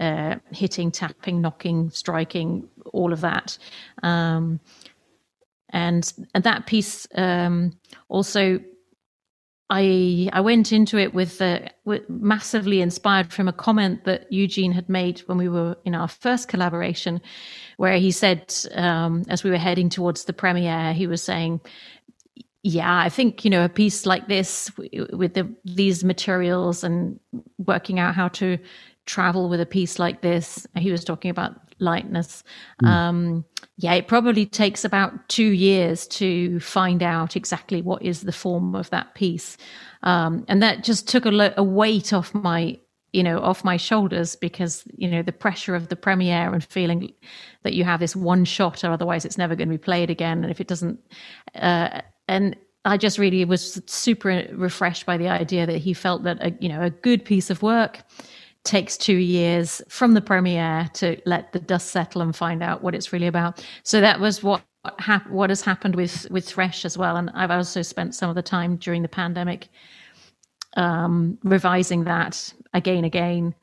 uh, 0.00 0.36
hitting, 0.50 0.90
tapping, 0.90 1.40
knocking, 1.40 1.90
striking, 1.90 2.68
all 2.92 3.12
of 3.12 3.20
that. 3.20 3.58
Um, 4.02 4.60
and 5.70 6.12
and 6.34 6.44
that 6.44 6.66
piece 6.66 7.06
um, 7.14 7.78
also 8.08 8.60
I 9.72 10.28
I 10.34 10.42
went 10.42 10.70
into 10.70 10.98
it 10.98 11.14
with, 11.14 11.40
uh, 11.40 11.60
with, 11.86 12.08
massively 12.10 12.82
inspired 12.82 13.32
from 13.32 13.48
a 13.48 13.54
comment 13.54 14.04
that 14.04 14.30
Eugene 14.30 14.72
had 14.72 14.90
made 14.90 15.20
when 15.20 15.38
we 15.38 15.48
were 15.48 15.78
in 15.86 15.94
our 15.94 16.08
first 16.08 16.48
collaboration, 16.48 17.22
where 17.78 17.96
he 17.96 18.10
said 18.10 18.54
um, 18.74 19.24
as 19.28 19.42
we 19.42 19.50
were 19.50 19.56
heading 19.56 19.88
towards 19.88 20.24
the 20.24 20.34
premiere, 20.34 20.92
he 20.92 21.06
was 21.06 21.22
saying, 21.22 21.62
"Yeah, 22.62 22.98
I 22.98 23.08
think 23.08 23.44
you 23.44 23.50
know 23.50 23.64
a 23.64 23.68
piece 23.68 24.06
like 24.06 24.28
this 24.28 24.70
with 25.12 25.34
the, 25.34 25.52
these 25.64 26.04
materials 26.04 26.84
and 26.84 27.18
working 27.58 27.98
out 27.98 28.14
how 28.14 28.28
to 28.28 28.58
travel 29.06 29.48
with 29.48 29.60
a 29.60 29.66
piece 29.66 29.98
like 29.98 30.22
this." 30.22 30.66
He 30.76 30.90
was 30.90 31.04
talking 31.04 31.30
about 31.30 31.72
lightness. 31.82 32.44
Mm. 32.82 32.88
Um, 32.88 33.44
yeah, 33.76 33.94
it 33.94 34.06
probably 34.06 34.46
takes 34.46 34.84
about 34.84 35.28
two 35.28 35.50
years 35.50 36.06
to 36.08 36.60
find 36.60 37.02
out 37.02 37.36
exactly 37.36 37.82
what 37.82 38.02
is 38.02 38.22
the 38.22 38.32
form 38.32 38.74
of 38.74 38.88
that 38.90 39.14
piece. 39.14 39.56
Um, 40.02 40.44
and 40.48 40.62
that 40.62 40.84
just 40.84 41.08
took 41.08 41.26
a, 41.26 41.30
lo- 41.30 41.54
a 41.56 41.64
weight 41.64 42.12
off 42.12 42.32
my 42.34 42.78
you 43.12 43.22
know 43.22 43.40
off 43.40 43.62
my 43.62 43.76
shoulders 43.76 44.36
because 44.36 44.84
you 44.96 45.06
know 45.06 45.22
the 45.22 45.32
pressure 45.32 45.74
of 45.74 45.88
the 45.88 45.96
premiere 45.96 46.52
and 46.52 46.64
feeling 46.64 47.12
that 47.62 47.74
you 47.74 47.84
have 47.84 48.00
this 48.00 48.16
one 48.16 48.44
shot 48.44 48.82
or 48.84 48.90
otherwise 48.90 49.26
it's 49.26 49.36
never 49.36 49.54
going 49.54 49.68
to 49.68 49.74
be 49.74 49.78
played 49.78 50.08
again 50.08 50.42
and 50.42 50.50
if 50.50 50.60
it 50.62 50.66
doesn't 50.66 50.98
uh, 51.56 52.00
and 52.28 52.56
i 52.84 52.96
just 52.96 53.18
really 53.18 53.44
was 53.44 53.80
super 53.86 54.46
refreshed 54.52 55.06
by 55.06 55.16
the 55.16 55.28
idea 55.28 55.66
that 55.66 55.78
he 55.78 55.92
felt 55.92 56.22
that 56.22 56.38
a 56.40 56.52
you 56.60 56.68
know 56.68 56.82
a 56.82 56.90
good 56.90 57.24
piece 57.24 57.50
of 57.50 57.62
work 57.62 58.02
takes 58.64 58.96
two 58.96 59.16
years 59.16 59.82
from 59.88 60.14
the 60.14 60.20
premiere 60.20 60.88
to 60.94 61.20
let 61.26 61.52
the 61.52 61.58
dust 61.58 61.88
settle 61.88 62.22
and 62.22 62.34
find 62.34 62.62
out 62.62 62.82
what 62.82 62.94
it's 62.94 63.12
really 63.12 63.26
about. 63.26 63.64
So 63.82 64.00
that 64.00 64.20
was 64.20 64.42
what 64.42 64.62
hap- 64.98 65.30
what 65.30 65.50
has 65.50 65.62
happened 65.62 65.96
with 65.96 66.30
with 66.30 66.46
Thresh 66.46 66.84
as 66.84 66.96
well. 66.96 67.16
And 67.16 67.30
I've 67.30 67.50
also 67.50 67.82
spent 67.82 68.14
some 68.14 68.30
of 68.30 68.36
the 68.36 68.42
time 68.42 68.76
during 68.76 69.02
the 69.02 69.08
pandemic 69.08 69.68
um, 70.76 71.38
revising 71.42 72.04
that 72.04 72.52
again, 72.74 73.04
again, 73.04 73.54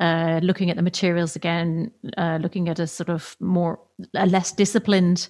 uh, 0.00 0.40
looking 0.42 0.70
at 0.70 0.76
the 0.76 0.82
materials 0.82 1.36
again, 1.36 1.90
uh, 2.16 2.38
looking 2.40 2.68
at 2.68 2.78
a 2.78 2.86
sort 2.86 3.08
of 3.08 3.36
more 3.40 3.80
a 4.14 4.26
less 4.26 4.52
disciplined 4.52 5.28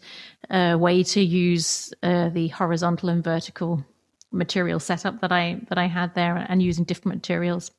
uh, 0.51 0.77
way 0.79 1.03
to 1.03 1.21
use 1.21 1.93
uh, 2.03 2.29
the 2.31 2.49
horizontal 2.49 3.09
and 3.09 3.23
vertical 3.23 3.85
material 4.33 4.81
setup 4.81 5.21
that 5.21 5.33
I 5.33 5.61
that 5.69 5.79
I 5.79 5.87
had 5.87 6.15
there, 6.15 6.37
and 6.49 6.63
using 6.63 6.85
different 6.85 7.17
materials. 7.17 7.71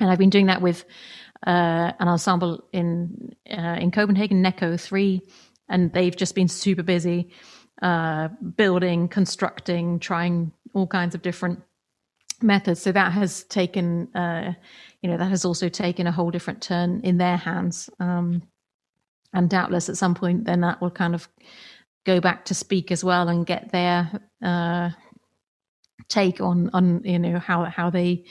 And 0.00 0.10
I've 0.10 0.18
been 0.18 0.30
doing 0.30 0.46
that 0.46 0.62
with 0.62 0.84
uh, 1.46 1.92
an 1.98 2.08
ensemble 2.08 2.64
in 2.72 3.34
uh, 3.50 3.76
in 3.80 3.90
Copenhagen, 3.90 4.42
Neko 4.42 4.80
Three, 4.80 5.22
and 5.68 5.92
they've 5.92 6.16
just 6.16 6.34
been 6.34 6.48
super 6.48 6.82
busy 6.82 7.30
building, 8.56 9.06
constructing, 9.06 9.98
trying 9.98 10.50
all 10.72 10.86
kinds 10.86 11.14
of 11.14 11.20
different 11.20 11.62
methods. 12.42 12.82
So 12.82 12.92
that 12.92 13.12
has 13.12 13.44
taken, 13.44 14.08
uh, 14.14 14.52
you 15.02 15.10
know, 15.10 15.16
that 15.16 15.30
has 15.30 15.44
also 15.44 15.68
taken 15.68 16.06
a 16.06 16.12
whole 16.12 16.30
different 16.30 16.62
turn 16.62 17.00
in 17.02 17.18
their 17.18 17.36
hands. 17.36 17.90
Um, 18.00 18.42
and 19.32 19.50
doubtless 19.50 19.88
at 19.88 19.96
some 19.96 20.14
point, 20.14 20.44
then 20.44 20.62
that 20.62 20.80
will 20.80 20.90
kind 20.90 21.14
of 21.14 21.28
go 22.04 22.20
back 22.20 22.46
to 22.46 22.54
speak 22.54 22.90
as 22.90 23.04
well 23.04 23.28
and 23.28 23.44
get 23.44 23.70
their 23.70 24.10
uh, 24.42 24.90
take 26.08 26.40
on 26.40 26.70
on 26.72 27.02
you 27.04 27.18
know 27.18 27.38
how 27.38 27.64
how 27.64 27.90
they 27.90 28.24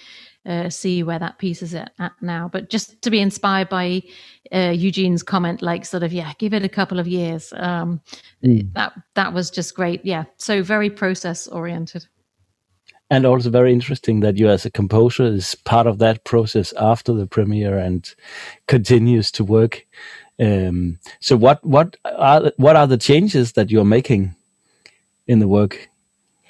uh, 0.46 0.70
see 0.70 1.04
where 1.04 1.20
that 1.20 1.38
piece 1.38 1.62
is 1.62 1.74
at, 1.74 1.92
at, 2.00 2.12
now. 2.22 2.50
But 2.52 2.70
just 2.70 3.02
to 3.02 3.10
be 3.10 3.20
inspired 3.20 3.70
by 3.70 4.04
uh, 4.52 4.74
Eugene's 4.76 5.24
comment, 5.24 5.62
like 5.62 5.86
sort 5.86 6.04
of, 6.04 6.14
yeah, 6.14 6.34
give 6.38 6.54
it 6.54 6.64
a 6.64 6.70
couple 6.70 7.00
of 7.00 7.08
years. 7.08 7.52
Um, 7.56 8.02
mm. 8.44 8.72
That 8.74 8.94
that 9.16 9.34
was 9.34 9.50
just 9.50 9.76
great. 9.76 10.06
Yeah, 10.06 10.26
so 10.38 10.62
very 10.64 10.90
process 10.90 11.48
oriented. 11.48 12.08
And 13.12 13.26
also 13.26 13.52
very 13.52 13.72
interesting 13.72 14.22
that 14.22 14.38
you, 14.38 14.50
as 14.50 14.66
a 14.66 14.72
composer, 14.72 15.26
is 15.26 15.54
part 15.54 15.86
of 15.86 16.00
that 16.00 16.24
process 16.24 16.74
after 16.74 17.14
the 17.14 17.28
premiere 17.28 17.78
and 17.78 18.12
continues 18.68 19.32
to 19.34 19.44
work. 19.44 19.86
Um, 20.40 20.98
so, 21.20 21.38
what 21.38 21.64
what 21.64 21.98
are 22.04 22.52
what 22.58 22.76
are 22.76 22.88
the 22.88 22.98
changes 22.98 23.54
that 23.54 23.70
you're 23.70 23.86
making 23.86 24.36
in 25.28 25.40
the 25.40 25.48
work? 25.48 25.90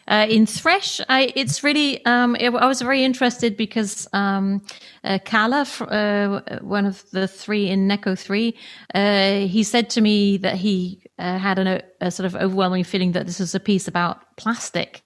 Uh, 0.07 0.27
in 0.29 0.45
Thresh, 0.45 1.01
I, 1.09 1.33
it's 1.35 1.63
really, 1.63 2.05
um, 2.05 2.35
it, 2.35 2.53
I 2.53 2.67
was 2.67 2.79
very 2.79 3.03
interested 3.03 3.57
because 3.57 4.07
um, 4.13 4.61
uh, 5.03 5.17
Kalle, 5.25 5.65
uh, 5.81 6.59
one 6.61 6.85
of 6.85 7.09
the 7.09 7.27
three 7.27 7.69
in 7.69 7.87
Neko 7.87 8.17
3, 8.17 8.55
uh, 8.93 9.39
he 9.47 9.63
said 9.63 9.89
to 9.91 10.01
me 10.01 10.37
that 10.37 10.57
he 10.57 11.01
uh, 11.17 11.39
had 11.39 11.57
an, 11.57 11.81
a 12.01 12.11
sort 12.11 12.27
of 12.27 12.35
overwhelming 12.35 12.83
feeling 12.83 13.13
that 13.13 13.25
this 13.25 13.39
was 13.39 13.55
a 13.55 13.59
piece 13.59 13.87
about 13.87 14.35
plastic. 14.35 15.01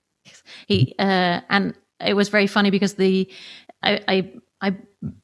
He 0.67 0.95
uh, 0.99 1.41
And 1.49 1.73
it 1.99 2.15
was 2.15 2.29
very 2.29 2.47
funny 2.47 2.69
because 2.71 2.95
the 2.95 3.31
I, 3.83 4.01
I 4.07 4.33
I 4.61 4.75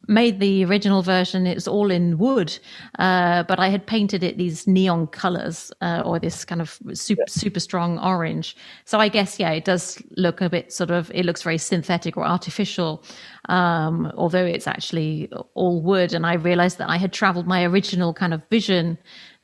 made 0.08 0.40
the 0.40 0.64
original 0.64 1.02
version. 1.02 1.46
It's 1.46 1.68
all 1.68 1.92
in 1.92 2.18
wood, 2.18 2.58
uh, 3.00 3.44
but 3.44 3.60
I 3.60 3.68
had 3.68 3.86
painted 3.86 4.24
it 4.24 4.38
these 4.38 4.66
neon 4.66 5.08
colors 5.08 5.74
uh, 5.82 6.02
or 6.06 6.20
this 6.20 6.46
kind 6.46 6.62
of 6.62 6.80
super 6.94 7.24
super 7.28 7.60
strong 7.60 8.00
orange. 8.00 8.56
So 8.86 9.00
I 9.00 9.10
guess 9.10 9.38
yeah, 9.40 9.52
it 9.52 9.66
does 9.66 10.02
look 10.16 10.40
a 10.40 10.50
bit 10.50 10.72
sort 10.72 10.92
of. 10.92 11.12
It 11.14 11.26
looks 11.26 11.44
very 11.44 11.58
synthetic 11.58 12.16
or 12.16 12.26
artificial, 12.26 13.04
um, 13.50 14.12
although 14.16 14.46
it's 14.46 14.68
actually 14.68 15.30
all 15.54 15.82
wood. 15.82 16.14
And 16.14 16.26
I 16.26 16.36
realized 16.36 16.78
that 16.78 16.90
I 16.90 16.98
had 16.98 17.12
traveled 17.12 17.48
my 17.48 17.66
original 17.66 18.14
kind 18.14 18.34
of 18.34 18.42
vision 18.50 18.98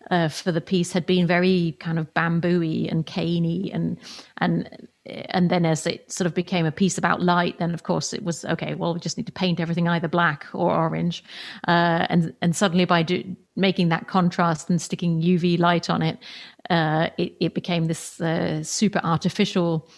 uh, 0.10 0.28
for 0.28 0.52
the 0.52 0.62
piece 0.62 0.92
had 0.92 1.06
been 1.06 1.28
very 1.28 1.76
kind 1.80 2.00
of 2.00 2.14
bambooy 2.14 2.92
and 2.92 3.06
caney 3.06 3.72
and 3.72 3.98
and 4.38 4.88
and 5.06 5.50
then 5.50 5.66
as 5.66 5.88
it 5.88 6.12
sort 6.12 6.28
of 6.28 6.34
became 6.34 6.66
a 6.66 6.72
piece 6.72 6.98
about 6.98 7.22
light 7.22 7.58
then 7.60 7.74
of 7.74 7.84
course 7.84 8.14
it 8.14 8.24
was 8.24 8.46
okay 8.46 8.76
well 8.76 8.94
we 8.94 9.00
just 9.00 9.18
need 9.18 9.26
to 9.26 9.32
paint 9.32 9.60
everything 9.60 9.88
either 9.88 10.08
black 10.08 10.46
or 10.54 10.72
orange. 10.72 11.24
Uh, 11.68 12.06
and 12.10 12.34
and 12.42 12.56
suddenly 12.56 12.86
by 12.86 13.04
do, 13.04 13.36
making 13.56 13.90
that 13.90 14.08
contrast 14.08 14.70
and 14.70 14.82
sticking 14.82 15.22
uv 15.22 15.60
light 15.60 15.90
on 15.90 16.02
it 16.02 16.20
uh, 16.70 17.10
it, 17.18 17.34
it, 17.40 17.54
became 17.54 17.86
this 17.86 18.22
uh, 18.22 18.64
super 18.64 19.02
artificial 19.04 19.90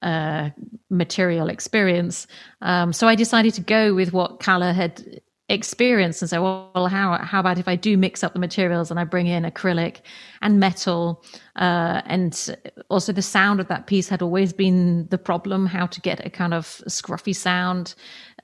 uh, 0.00 0.50
material 0.88 1.48
experience. 1.48 2.26
Um, 2.62 2.92
so 2.92 3.06
i 3.08 3.14
decided 3.14 3.54
to 3.54 3.60
go 3.60 3.94
with 3.94 4.12
what 4.12 4.40
Kalle 4.40 4.72
had 4.72 5.20
experience 5.48 6.22
and 6.22 6.30
say, 6.30 6.38
well, 6.38 6.70
well, 6.74 6.86
how 6.86 7.18
how 7.18 7.40
about 7.40 7.58
if 7.58 7.68
I 7.68 7.76
do 7.76 7.96
mix 7.96 8.24
up 8.24 8.32
the 8.32 8.38
materials 8.38 8.90
and 8.90 8.98
I 8.98 9.04
bring 9.04 9.26
in 9.26 9.44
acrylic 9.44 10.00
and 10.40 10.58
metal, 10.58 11.22
uh, 11.56 12.00
and 12.06 12.56
also 12.88 13.12
the 13.12 13.22
sound 13.22 13.60
of 13.60 13.68
that 13.68 13.86
piece 13.86 14.08
had 14.08 14.22
always 14.22 14.52
been 14.52 15.06
the 15.10 15.18
problem, 15.18 15.66
how 15.66 15.86
to 15.86 16.00
get 16.00 16.24
a 16.24 16.30
kind 16.30 16.54
of 16.54 16.82
scruffy 16.88 17.34
sound. 17.34 17.94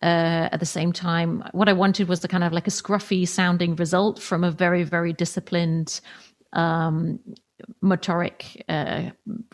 Uh, 0.03 0.49
at 0.51 0.61
the 0.61 0.67
same 0.67 0.93
time, 0.93 1.45
what 1.53 1.69
I 1.69 1.75
wanted 1.75 2.09
was 2.09 2.21
the 2.21 2.29
kind 2.29 2.43
of 2.43 2.55
like 2.55 2.67
a 2.67 2.71
scruffy 2.71 3.29
sounding 3.29 3.77
result 3.77 4.19
from 4.19 4.45
a 4.45 4.51
very 4.51 4.83
very 4.83 5.13
disciplined 5.13 6.01
um, 6.55 7.19
motoric 7.83 8.63
uh, 8.69 9.11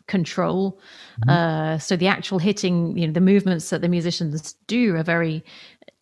control. 0.06 0.80
Mm-hmm. 1.20 1.30
Uh, 1.30 1.78
so 1.78 1.96
the 1.96 2.06
actual 2.06 2.38
hitting, 2.38 2.96
you 2.96 3.06
know, 3.06 3.12
the 3.12 3.20
movements 3.20 3.70
that 3.70 3.80
the 3.80 3.88
musicians 3.88 4.52
do 4.66 4.94
are 4.96 5.02
very 5.02 5.44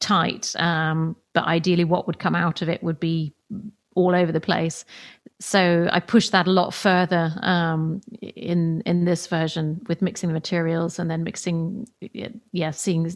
tight. 0.01 0.55
Um, 0.59 1.17
but 1.35 1.45
ideally, 1.45 1.85
what 1.85 2.07
would 2.07 2.19
come 2.19 2.35
out 2.35 2.63
of 2.63 2.69
it 2.69 2.83
would 2.83 2.99
be 2.99 3.35
all 3.95 4.15
over 4.15 4.33
the 4.33 4.41
place. 4.41 4.85
So 5.41 5.89
I 5.91 6.01
pushed 6.01 6.33
that 6.33 6.47
a 6.47 6.51
lot 6.51 6.73
further 6.73 7.33
um, 7.43 8.01
in 8.23 8.83
in 8.87 9.05
this 9.05 9.27
version 9.27 9.81
with 9.89 10.01
mixing 10.01 10.29
the 10.29 10.35
materials 10.35 10.99
and 10.99 11.11
then 11.11 11.25
mixing, 11.25 11.87
yeah, 12.53 12.71
seeing, 12.71 13.13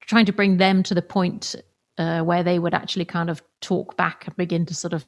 trying 0.00 0.26
to 0.26 0.32
bring 0.32 0.56
them 0.56 0.82
to 0.84 0.94
the 0.94 1.02
point 1.02 1.54
uh, 1.98 2.22
where 2.22 2.44
they 2.44 2.58
would 2.58 2.74
actually 2.74 3.04
kind 3.04 3.28
of 3.28 3.42
talk 3.60 3.96
back 3.96 4.26
and 4.26 4.36
begin 4.36 4.64
to 4.66 4.74
sort 4.74 4.92
of 4.92 5.04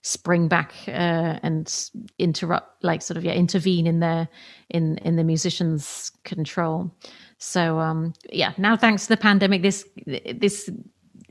spring 0.00 0.48
back 0.48 0.72
uh, 0.88 1.38
and 1.42 1.90
interrupt, 2.18 2.82
like 2.82 3.02
sort 3.02 3.18
of 3.18 3.24
yeah, 3.24 3.34
intervene 3.34 3.86
in 3.86 4.00
their 4.00 4.28
in 4.70 4.96
in 4.98 5.16
the 5.16 5.24
musician's 5.24 6.10
control. 6.24 6.90
So 7.38 7.78
um, 7.78 8.14
yeah, 8.30 8.54
now 8.56 8.76
thanks 8.76 9.02
to 9.02 9.08
the 9.10 9.18
pandemic, 9.18 9.62
this 9.62 9.86
this 10.06 10.70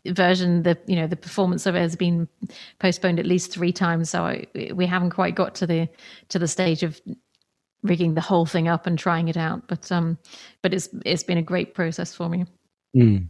version, 0.06 0.64
the 0.64 0.78
you 0.88 0.96
know 0.96 1.08
the 1.08 1.16
performance 1.16 1.66
of 1.66 1.76
it 1.76 1.80
has 1.80 1.96
been 1.96 2.28
postponed 2.80 3.20
at 3.20 3.26
least 3.26 3.52
three 3.52 3.72
times. 3.72 4.10
So 4.10 4.24
I, 4.24 4.48
we 4.74 4.86
haven't 4.86 5.12
quite 5.12 5.36
got 5.36 5.56
to 5.56 5.68
the 5.68 5.90
to 6.30 6.40
the 6.40 6.48
stage 6.48 6.84
of 6.84 7.00
rigging 7.84 8.14
the 8.14 8.22
whole 8.22 8.46
thing 8.46 8.68
up 8.68 8.86
and 8.86 8.98
trying 8.98 9.28
it 9.28 9.38
out. 9.38 9.68
But 9.68 9.92
um, 9.92 10.18
but 10.62 10.74
it's 10.74 10.90
it's 11.06 11.24
been 11.24 11.38
a 11.38 11.44
great 11.44 11.74
process 11.74 12.14
for 12.14 12.30
me. 12.30 12.46
Mm. 12.96 13.30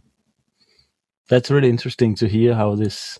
That's 1.28 1.50
really 1.50 1.70
interesting 1.70 2.14
to 2.16 2.28
hear 2.28 2.54
how 2.54 2.74
this 2.74 3.18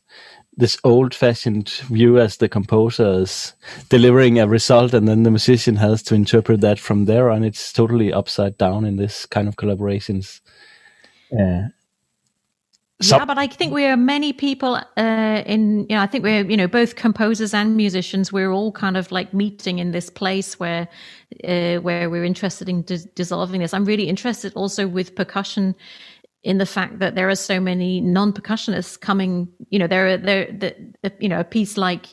this 0.56 0.76
old 0.84 1.14
fashioned 1.14 1.70
view 1.88 2.18
as 2.18 2.36
the 2.36 2.48
composer 2.48 3.20
is 3.20 3.54
delivering 3.88 4.38
a 4.38 4.46
result 4.46 4.92
and 4.92 5.08
then 5.08 5.22
the 5.22 5.30
musician 5.30 5.76
has 5.76 6.02
to 6.02 6.14
interpret 6.14 6.60
that 6.60 6.78
from 6.78 7.06
there 7.06 7.30
and 7.30 7.44
It's 7.44 7.72
totally 7.72 8.12
upside 8.12 8.58
down 8.58 8.84
in 8.84 8.96
this 8.96 9.24
kind 9.24 9.48
of 9.48 9.56
collaborations. 9.56 10.40
Uh, 11.32 11.68
yeah, 13.02 13.24
but 13.24 13.38
I 13.38 13.46
think 13.46 13.72
we 13.72 13.86
are 13.86 13.96
many 13.96 14.32
people 14.32 14.80
uh, 14.96 15.42
in, 15.46 15.86
you 15.88 15.96
know, 15.96 16.02
I 16.02 16.06
think 16.06 16.24
we're, 16.24 16.44
you 16.44 16.56
know, 16.56 16.68
both 16.68 16.96
composers 16.96 17.54
and 17.54 17.76
musicians. 17.76 18.32
We're 18.32 18.52
all 18.52 18.72
kind 18.72 18.96
of 18.96 19.12
like 19.12 19.34
meeting 19.34 19.78
in 19.78 19.92
this 19.92 20.10
place 20.10 20.58
where, 20.58 20.88
uh, 21.44 21.76
where 21.76 22.08
we're 22.08 22.24
interested 22.24 22.68
in 22.68 22.82
dis- 22.82 23.06
dissolving 23.14 23.60
this. 23.60 23.74
I'm 23.74 23.84
really 23.84 24.08
interested 24.08 24.52
also 24.54 24.86
with 24.86 25.14
percussion 25.14 25.74
in 26.42 26.58
the 26.58 26.66
fact 26.66 26.98
that 26.98 27.14
there 27.14 27.28
are 27.28 27.36
so 27.36 27.60
many 27.60 28.00
non-percussionists 28.00 29.00
coming. 29.00 29.48
You 29.70 29.78
know, 29.78 29.86
there 29.86 30.06
are 30.08 30.16
there, 30.16 30.46
the, 30.52 31.12
you 31.20 31.28
know, 31.28 31.40
a 31.40 31.44
piece 31.44 31.76
like 31.76 32.06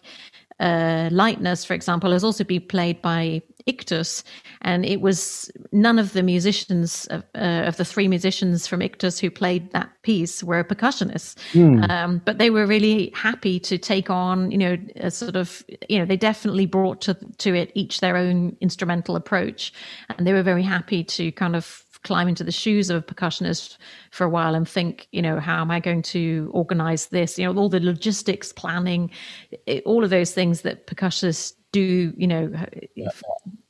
uh, 0.59 1.09
Lightness, 1.11 1.65
for 1.65 1.73
example, 1.73 2.11
has 2.11 2.23
also 2.23 2.43
been 2.43 2.61
played 2.67 3.01
by 3.01 3.41
Ictus, 3.69 4.23
and 4.61 4.85
it 4.85 5.01
was 5.01 5.49
none 5.71 5.99
of 5.99 6.13
the 6.13 6.23
musicians 6.23 7.05
of, 7.07 7.23
uh, 7.35 7.63
of, 7.67 7.77
the 7.77 7.85
three 7.85 8.07
musicians 8.07 8.67
from 8.67 8.81
Ictus 8.81 9.19
who 9.19 9.29
played 9.29 9.71
that 9.71 9.89
piece 10.01 10.43
were 10.43 10.63
percussionists, 10.63 11.35
mm. 11.53 11.89
um, 11.89 12.21
but 12.25 12.39
they 12.39 12.49
were 12.49 12.65
really 12.65 13.11
happy 13.15 13.59
to 13.59 13.77
take 13.77 14.09
on, 14.09 14.51
you 14.51 14.57
know, 14.57 14.77
a 14.97 15.11
sort 15.11 15.35
of, 15.35 15.63
you 15.87 15.99
know, 15.99 16.05
they 16.05 16.17
definitely 16.17 16.65
brought 16.65 17.01
to 17.01 17.13
to 17.37 17.53
it 17.55 17.71
each 17.75 17.99
their 17.99 18.17
own 18.17 18.57
instrumental 18.59 19.15
approach, 19.15 19.71
and 20.09 20.25
they 20.25 20.33
were 20.33 20.43
very 20.43 20.63
happy 20.63 21.03
to 21.03 21.31
kind 21.31 21.55
of 21.55 21.85
climb 22.03 22.27
into 22.27 22.43
the 22.43 22.51
shoes 22.51 22.89
of 22.89 23.03
a 23.03 23.13
percussionist 23.13 23.77
for 24.11 24.23
a 24.23 24.29
while 24.29 24.55
and 24.55 24.67
think, 24.67 25.07
you 25.11 25.21
know, 25.21 25.39
how 25.39 25.61
am 25.61 25.71
I 25.71 25.79
going 25.79 26.01
to 26.03 26.49
organize 26.53 27.07
this? 27.07 27.37
You 27.37 27.45
know, 27.45 27.59
all 27.59 27.69
the 27.69 27.79
logistics, 27.79 28.53
planning, 28.53 29.11
it, 29.65 29.83
all 29.85 30.03
of 30.03 30.09
those 30.09 30.33
things 30.33 30.61
that 30.61 30.87
percussionists 30.87 31.53
do, 31.71 32.13
you 32.17 32.27
know. 32.27 32.51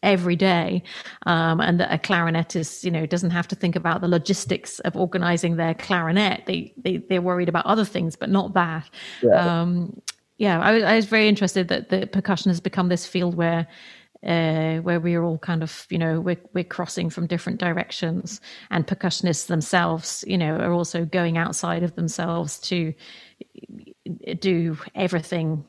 Every 0.01 0.35
day. 0.35 0.81
Um, 1.25 1.59
and 1.59 1.79
that 1.79 1.93
a 1.93 1.97
clarinetist, 1.97 2.83
you 2.83 2.91
know, 2.91 3.05
doesn't 3.05 3.31
have 3.31 3.47
to 3.49 3.55
think 3.55 3.75
about 3.75 4.01
the 4.01 4.07
logistics 4.07 4.79
of 4.79 4.95
organizing 4.95 5.57
their 5.57 5.73
clarinet. 5.73 6.45
They, 6.45 6.73
they, 6.77 6.97
they're 6.97 7.21
worried 7.21 7.49
about 7.49 7.65
other 7.65 7.85
things, 7.85 8.15
but 8.15 8.29
not 8.29 8.53
that. 8.53 8.89
Yeah. 9.21 9.61
Um, 9.61 10.01
yeah, 10.37 10.61
I, 10.61 10.79
I 10.79 10.95
was 10.95 11.05
very 11.05 11.27
interested 11.27 11.67
that 11.67 11.89
the 11.89 12.07
percussion 12.07 12.49
has 12.49 12.61
become 12.61 12.87
this 12.87 13.05
field 13.05 13.35
where 13.35 13.67
uh, 14.25 14.79
where 14.79 14.99
we're 14.99 15.23
all 15.23 15.37
kind 15.37 15.63
of, 15.63 15.87
you 15.89 15.97
know, 15.97 16.19
we're, 16.19 16.41
we're 16.53 16.63
crossing 16.63 17.09
from 17.09 17.25
different 17.25 17.57
directions. 17.57 18.41
And 18.69 18.85
percussionists 18.85 19.47
themselves, 19.47 20.25
you 20.27 20.37
know, 20.37 20.55
are 20.57 20.73
also 20.73 21.05
going 21.05 21.37
outside 21.37 21.83
of 21.83 21.95
themselves 21.95 22.59
to 22.61 22.93
do 24.39 24.77
everything 24.93 25.63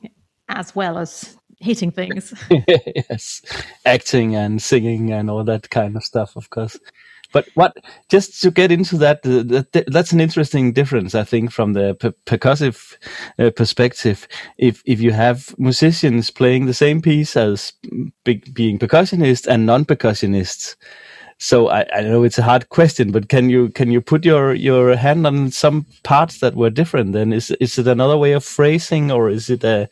as 0.49 0.75
well 0.75 0.99
as 0.99 1.37
hitting 1.61 1.91
things. 1.91 2.35
yes, 2.51 3.43
acting 3.85 4.35
and 4.35 4.61
singing 4.61 5.13
and 5.13 5.31
all 5.31 5.45
that 5.45 5.71
kind 5.71 5.97
of 5.97 6.05
stuff, 6.05 6.37
of 6.37 6.51
course. 6.51 6.79
But 7.33 7.49
what, 7.55 7.77
just 8.09 8.43
to 8.43 8.51
get 8.51 8.73
into 8.73 8.97
that, 8.99 9.23
that's 9.87 10.13
an 10.13 10.21
interesting 10.21 10.73
difference, 10.73 11.15
I 11.15 11.23
think, 11.23 11.53
from 11.53 11.75
the 11.75 11.95
percussive 12.27 12.97
uh, 13.39 13.51
perspective. 13.51 14.27
If 14.59 14.83
if 14.85 15.01
you 15.01 15.13
have 15.13 15.55
musicians 15.59 16.31
playing 16.31 16.67
the 16.67 16.75
same 16.75 17.01
piece 17.01 17.37
as 17.37 17.73
being 18.25 18.79
percussionists 18.79 19.47
and 19.47 19.65
non-percussionists, 19.65 20.75
so 21.41 21.69
I, 21.69 21.87
I 21.95 22.03
know 22.03 22.23
it's 22.23 22.39
a 22.39 22.43
hard 22.43 22.69
question, 22.69 23.13
but 23.13 23.31
can 23.31 23.49
you 23.49 23.71
can 23.71 23.91
you 23.91 24.03
put 24.03 24.27
your 24.27 24.53
your 24.53 24.95
hand 24.95 25.27
on 25.27 25.51
some 25.51 25.87
parts 26.03 26.41
that 26.41 26.55
were 26.55 26.69
different? 26.69 27.13
Then 27.15 27.33
is 27.33 27.51
is 27.61 27.79
it 27.79 27.87
another 27.87 28.19
way 28.19 28.33
of 28.33 28.45
phrasing, 28.45 29.11
or 29.11 29.31
is 29.31 29.49
it 29.49 29.65
a 29.65 29.89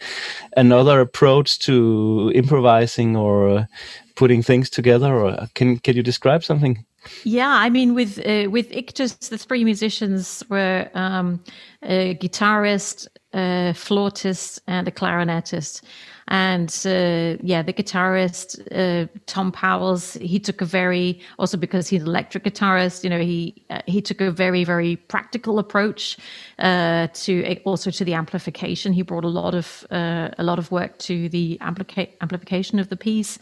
another 0.58 1.00
approach 1.00 1.58
to 1.60 2.30
improvising 2.34 3.16
or 3.16 3.66
putting 4.14 4.42
things 4.42 4.68
together? 4.68 5.14
Or 5.14 5.48
can 5.54 5.78
can 5.78 5.96
you 5.96 6.02
describe 6.02 6.44
something? 6.44 6.84
Yeah, 7.24 7.48
I 7.50 7.70
mean, 7.70 7.94
with 7.94 8.18
uh, 8.18 8.50
with 8.50 8.70
Ictus, 8.70 9.14
the 9.30 9.38
three 9.38 9.64
musicians 9.64 10.44
were 10.50 10.90
um, 10.92 11.42
a 11.82 12.14
guitarist, 12.16 13.08
a 13.32 13.72
flautist, 13.74 14.60
and 14.66 14.86
a 14.86 14.90
clarinetist. 14.90 15.80
And 16.28 16.68
uh, 16.84 17.36
yeah, 17.42 17.62
the 17.62 17.72
guitarist 17.72 18.60
uh, 18.72 19.08
Tom 19.26 19.50
Pauwels, 19.50 20.20
he 20.20 20.38
took 20.38 20.60
a 20.60 20.64
very 20.64 21.20
also 21.38 21.56
because 21.56 21.88
he's 21.88 22.02
an 22.02 22.08
electric 22.08 22.44
guitarist. 22.44 23.02
You 23.02 23.10
know, 23.10 23.18
he 23.20 23.54
uh, 23.70 23.80
he 23.86 24.02
took 24.02 24.20
a 24.20 24.30
very 24.30 24.64
very 24.64 24.96
practical 24.96 25.58
approach 25.58 26.18
uh, 26.58 27.08
to 27.14 27.60
also 27.64 27.90
to 27.90 28.04
the 28.04 28.14
amplification. 28.14 28.92
He 28.92 29.02
brought 29.02 29.24
a 29.24 29.28
lot 29.28 29.54
of 29.54 29.86
uh, 29.90 30.28
a 30.38 30.44
lot 30.44 30.58
of 30.58 30.70
work 30.70 30.98
to 30.98 31.28
the 31.30 31.58
amplica- 31.60 32.10
amplification 32.20 32.78
of 32.78 32.88
the 32.90 32.96
piece, 32.96 33.38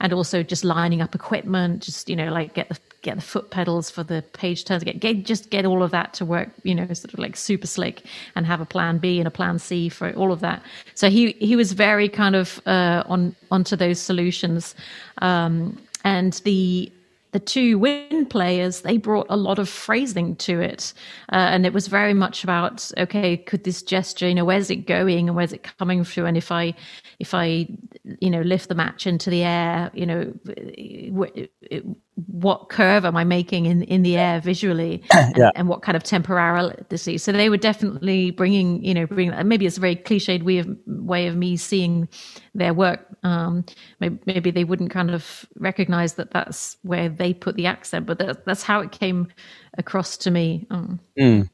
and 0.00 0.12
also 0.12 0.42
just 0.42 0.64
lining 0.64 1.02
up 1.02 1.14
equipment. 1.14 1.82
Just 1.82 2.08
you 2.08 2.16
know, 2.16 2.32
like 2.32 2.54
get 2.54 2.68
the 2.68 2.78
get 3.02 3.16
the 3.16 3.22
foot 3.22 3.50
pedals 3.50 3.90
for 3.90 4.02
the 4.02 4.22
page 4.32 4.64
turns, 4.64 4.84
get, 4.84 5.00
get 5.00 5.24
just 5.24 5.50
get 5.50 5.64
all 5.64 5.82
of 5.82 5.90
that 5.90 6.12
to 6.14 6.24
work, 6.24 6.50
you 6.62 6.74
know, 6.74 6.86
sort 6.86 7.12
of 7.14 7.18
like 7.18 7.36
super 7.36 7.66
slick 7.66 8.02
and 8.34 8.44
have 8.46 8.60
a 8.60 8.66
plan 8.66 8.98
B 8.98 9.18
and 9.18 9.26
a 9.28 9.30
plan 9.30 9.58
C 9.58 9.88
for 9.88 10.12
all 10.14 10.32
of 10.32 10.40
that. 10.40 10.62
So 10.94 11.08
he 11.08 11.32
he 11.32 11.56
was 11.56 11.72
very 11.72 12.08
kind 12.08 12.27
of 12.34 12.60
uh, 12.66 13.02
on 13.06 13.34
onto 13.50 13.76
those 13.76 13.98
solutions. 13.98 14.74
Um, 15.22 15.78
and 16.04 16.34
the 16.44 16.92
the 17.32 17.40
two 17.40 17.78
wind 17.78 18.30
players 18.30 18.80
they 18.80 18.96
brought 18.96 19.26
a 19.28 19.36
lot 19.36 19.58
of 19.58 19.68
phrasing 19.68 20.34
to 20.36 20.60
it 20.60 20.94
uh, 21.32 21.36
and 21.36 21.66
it 21.66 21.72
was 21.72 21.86
very 21.86 22.14
much 22.14 22.42
about 22.42 22.90
okay 22.96 23.36
could 23.36 23.64
this 23.64 23.82
gesture 23.82 24.28
you 24.28 24.34
know 24.34 24.44
where's 24.44 24.70
it 24.70 24.86
going 24.86 25.28
and 25.28 25.36
where's 25.36 25.52
it 25.52 25.62
coming 25.78 26.04
through 26.04 26.24
and 26.24 26.36
if 26.36 26.50
i 26.50 26.72
if 27.18 27.34
i 27.34 27.68
you 28.20 28.30
know 28.30 28.40
lift 28.40 28.68
the 28.68 28.74
match 28.74 29.06
into 29.06 29.28
the 29.28 29.42
air 29.44 29.90
you 29.92 30.06
know 30.06 30.32
what 32.40 32.68
curve 32.68 33.04
am 33.04 33.16
I 33.16 33.24
making 33.24 33.66
in, 33.66 33.82
in 33.82 34.02
the 34.02 34.16
air 34.16 34.40
visually 34.40 35.02
and, 35.14 35.36
yeah. 35.36 35.50
and 35.54 35.68
what 35.68 35.82
kind 35.82 35.96
of 35.96 36.02
temporality. 36.02 37.18
So 37.18 37.32
they 37.32 37.48
were 37.48 37.56
definitely 37.56 38.30
bringing, 38.30 38.84
you 38.84 38.94
know, 38.94 39.06
bring, 39.06 39.32
maybe 39.48 39.66
it's 39.66 39.76
a 39.76 39.80
very 39.80 39.96
cliched 39.96 40.42
way 40.42 40.58
of, 40.58 40.68
way 40.86 41.26
of 41.26 41.36
me 41.36 41.56
seeing 41.56 42.08
their 42.54 42.74
work. 42.74 43.06
Um, 43.22 43.64
maybe, 44.00 44.18
maybe, 44.26 44.50
they 44.50 44.64
wouldn't 44.64 44.90
kind 44.90 45.10
of 45.10 45.46
recognize 45.56 46.14
that 46.14 46.30
that's 46.30 46.76
where 46.82 47.08
they 47.08 47.34
put 47.34 47.56
the 47.56 47.66
accent, 47.66 48.06
but 48.06 48.18
that, 48.18 48.44
that's 48.44 48.62
how 48.62 48.80
it 48.80 48.92
came 48.92 49.28
across 49.76 50.16
to 50.18 50.30
me. 50.30 50.66
Um. 50.70 51.00
Mm. 51.18 51.50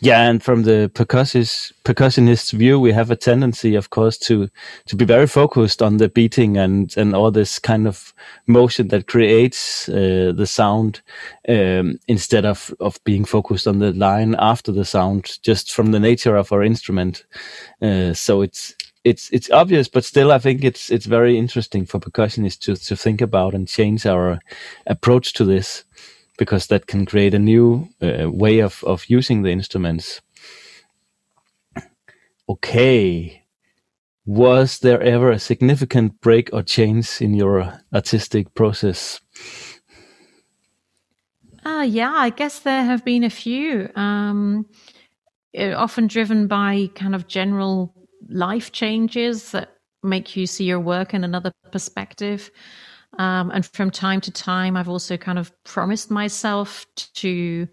Yeah, 0.00 0.28
and 0.28 0.42
from 0.42 0.62
the 0.62 0.90
percussionist 0.94 1.72
percussionist 1.84 2.52
view, 2.52 2.78
we 2.80 2.92
have 2.92 3.10
a 3.10 3.16
tendency, 3.16 3.74
of 3.74 3.90
course, 3.90 4.18
to 4.18 4.48
to 4.86 4.96
be 4.96 5.04
very 5.04 5.26
focused 5.26 5.82
on 5.82 5.96
the 5.98 6.08
beating 6.08 6.56
and 6.56 6.96
and 6.96 7.14
all 7.14 7.30
this 7.30 7.58
kind 7.58 7.86
of 7.88 8.14
motion 8.46 8.88
that 8.88 9.06
creates 9.06 9.88
uh, 9.88 10.32
the 10.36 10.46
sound, 10.46 11.00
um, 11.48 11.98
instead 12.08 12.44
of 12.44 12.74
of 12.80 13.02
being 13.04 13.24
focused 13.24 13.66
on 13.66 13.78
the 13.78 13.92
line 13.92 14.36
after 14.38 14.72
the 14.72 14.84
sound, 14.84 15.38
just 15.42 15.72
from 15.72 15.92
the 15.92 16.00
nature 16.00 16.36
of 16.36 16.52
our 16.52 16.62
instrument. 16.62 17.24
Uh, 17.82 18.14
so 18.14 18.42
it's 18.42 18.74
it's 19.04 19.30
it's 19.30 19.50
obvious, 19.50 19.88
but 19.88 20.04
still, 20.04 20.32
I 20.32 20.38
think 20.38 20.64
it's 20.64 20.90
it's 20.90 21.06
very 21.06 21.38
interesting 21.38 21.86
for 21.86 22.00
percussionists 22.00 22.60
to 22.60 22.76
to 22.76 22.96
think 22.96 23.20
about 23.20 23.54
and 23.54 23.68
change 23.68 24.06
our 24.06 24.40
approach 24.86 25.32
to 25.34 25.44
this 25.44 25.84
because 26.38 26.68
that 26.68 26.86
can 26.86 27.04
create 27.04 27.34
a 27.34 27.38
new 27.38 27.88
uh, 28.00 28.30
way 28.30 28.60
of, 28.60 28.82
of 28.84 29.04
using 29.08 29.42
the 29.42 29.50
instruments. 29.50 30.22
Okay. 32.48 33.42
Was 34.24 34.78
there 34.78 35.02
ever 35.02 35.30
a 35.30 35.38
significant 35.38 36.20
break 36.20 36.50
or 36.52 36.62
change 36.62 37.20
in 37.20 37.34
your 37.34 37.80
artistic 37.92 38.54
process? 38.54 39.20
Uh, 41.64 41.86
yeah, 41.88 42.12
I 42.12 42.30
guess 42.30 42.60
there 42.60 42.84
have 42.84 43.04
been 43.04 43.24
a 43.24 43.30
few, 43.30 43.90
um, 43.96 44.66
uh, 45.58 45.72
often 45.74 46.06
driven 46.06 46.46
by 46.46 46.90
kind 46.94 47.14
of 47.14 47.26
general 47.26 47.94
life 48.28 48.72
changes 48.72 49.52
that 49.52 49.74
make 50.02 50.36
you 50.36 50.46
see 50.46 50.64
your 50.64 50.80
work 50.80 51.14
in 51.14 51.24
another 51.24 51.52
perspective. 51.72 52.50
Um, 53.18 53.50
and 53.50 53.66
from 53.66 53.90
time 53.90 54.20
to 54.22 54.30
time, 54.30 54.76
I've 54.76 54.88
also 54.88 55.16
kind 55.16 55.38
of 55.38 55.52
promised 55.64 56.10
myself 56.10 56.86
to 57.14 57.68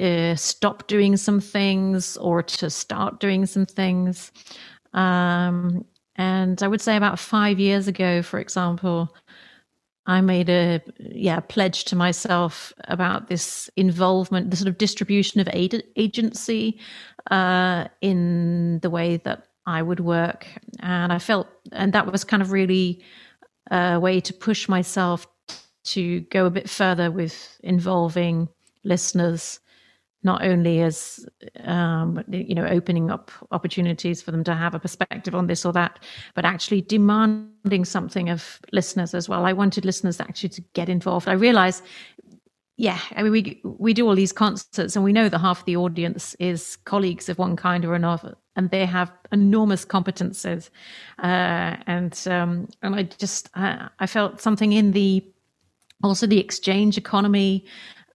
uh, 0.00 0.34
stop 0.34 0.86
doing 0.88 1.16
some 1.16 1.40
things 1.40 2.16
or 2.16 2.42
to 2.42 2.70
start 2.70 3.20
doing 3.20 3.46
some 3.46 3.66
things. 3.66 4.32
Um, 4.92 5.84
and 6.16 6.62
I 6.62 6.68
would 6.68 6.80
say 6.80 6.96
about 6.96 7.18
five 7.18 7.58
years 7.58 7.88
ago, 7.88 8.22
for 8.22 8.38
example, 8.38 9.14
I 10.06 10.20
made 10.20 10.50
a 10.50 10.82
yeah 10.98 11.40
pledge 11.40 11.84
to 11.86 11.96
myself 11.96 12.72
about 12.88 13.28
this 13.28 13.70
involvement, 13.76 14.50
the 14.50 14.56
sort 14.56 14.68
of 14.68 14.78
distribution 14.78 15.40
of 15.40 15.48
aid, 15.52 15.82
agency 15.96 16.78
uh, 17.30 17.86
in 18.00 18.80
the 18.80 18.90
way 18.90 19.16
that 19.18 19.46
I 19.66 19.80
would 19.80 20.00
work, 20.00 20.46
and 20.80 21.12
I 21.12 21.18
felt, 21.18 21.48
and 21.72 21.92
that 21.94 22.10
was 22.10 22.22
kind 22.22 22.42
of 22.42 22.52
really 22.52 23.02
a 23.70 23.98
way 23.98 24.20
to 24.20 24.32
push 24.32 24.68
myself 24.68 25.26
to 25.84 26.20
go 26.22 26.46
a 26.46 26.50
bit 26.50 26.68
further 26.68 27.10
with 27.10 27.58
involving 27.62 28.48
listeners 28.84 29.60
not 30.24 30.42
only 30.42 30.80
as 30.80 31.26
um, 31.64 32.24
you 32.28 32.54
know 32.54 32.66
opening 32.66 33.10
up 33.10 33.30
opportunities 33.52 34.22
for 34.22 34.30
them 34.32 34.42
to 34.42 34.54
have 34.54 34.74
a 34.74 34.78
perspective 34.78 35.34
on 35.34 35.46
this 35.46 35.64
or 35.64 35.72
that, 35.72 36.02
but 36.34 36.44
actually 36.44 36.80
demanding 36.80 37.84
something 37.84 38.30
of 38.30 38.58
listeners 38.72 39.14
as 39.14 39.28
well. 39.28 39.44
I 39.44 39.52
wanted 39.52 39.84
listeners 39.84 40.18
actually 40.20 40.48
to 40.50 40.62
get 40.72 40.88
involved. 40.88 41.28
I 41.28 41.34
realize, 41.34 41.82
yeah, 42.78 42.98
I 43.14 43.22
mean 43.22 43.32
we 43.32 43.60
we 43.64 43.92
do 43.92 44.08
all 44.08 44.14
these 44.14 44.32
concerts 44.32 44.96
and 44.96 45.04
we 45.04 45.12
know 45.12 45.28
that 45.28 45.38
half 45.38 45.64
the 45.66 45.76
audience 45.76 46.34
is 46.40 46.76
colleagues 46.84 47.28
of 47.28 47.38
one 47.38 47.54
kind 47.54 47.84
or 47.84 47.94
another, 47.94 48.34
and 48.56 48.70
they 48.70 48.86
have 48.86 49.12
enormous 49.32 49.84
competences, 49.84 50.70
uh, 51.22 51.76
and 51.86 52.18
um, 52.26 52.68
and 52.82 52.94
I 52.94 53.02
just 53.04 53.50
I, 53.54 53.88
I 53.98 54.06
felt 54.06 54.40
something 54.40 54.72
in 54.72 54.92
the 54.92 55.24
also 56.02 56.26
the 56.26 56.38
exchange 56.38 56.98
economy 56.98 57.64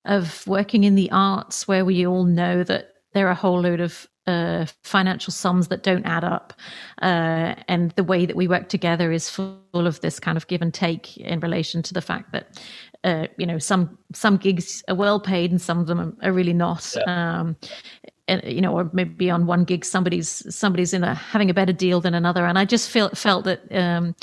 of 0.06 0.46
working 0.48 0.84
in 0.84 0.96
the 0.96 1.12
arts 1.12 1.68
where 1.68 1.86
we 1.86 2.06
all 2.06 2.24
know 2.24 2.64
that 2.64 2.94
there 3.14 3.28
are 3.28 3.32
a 3.32 3.36
whole 3.36 3.62
load 3.62 3.80
of 3.80 4.08
uh, 4.28 4.66
financial 4.84 5.34
sums 5.34 5.70
that 5.70 5.84
don't 5.84 6.06
add 6.06 6.24
up. 6.24 6.54
Uh, 7.02 7.56
and 7.68 7.92
the 7.92 8.04
way 8.04 8.26
that 8.26 8.36
we 8.36 8.48
work 8.48 8.70
together 8.70 9.12
is 9.12 9.30
full 9.30 9.58
of 9.74 10.00
this 10.02 10.20
kind 10.20 10.38
of 10.38 10.48
give 10.48 10.62
and 10.62 10.74
take 10.74 11.18
in 11.18 11.40
relation 11.40 11.82
to 11.82 11.94
the 11.94 12.02
fact 12.02 12.32
that, 12.32 12.62
uh, 13.04 13.28
you 13.38 13.46
know, 13.46 13.58
some 13.58 13.98
some 14.14 14.38
gigs 14.38 14.84
are 14.88 14.96
well 14.96 15.20
paid 15.20 15.52
and 15.52 15.62
some 15.62 15.80
of 15.80 15.88
them 15.88 16.16
are 16.22 16.32
really 16.32 16.54
not. 16.54 16.96
Yeah. 16.96 17.40
Um, 17.40 17.56
you 18.44 18.62
know, 18.62 18.74
or 18.74 18.90
maybe 18.94 19.30
on 19.30 19.46
one 19.46 19.64
gig 19.64 19.86
somebody's 19.86 20.44
somebody's 20.54 20.94
in 20.94 21.04
a 21.04 21.14
having 21.14 21.50
a 21.50 21.54
better 21.54 21.74
deal 21.74 22.02
than 22.02 22.14
another. 22.14 22.46
And 22.46 22.58
I 22.58 22.66
just 22.66 22.90
felt 22.90 23.18
felt 23.18 23.46
that 23.46 23.62
um, 23.72 24.16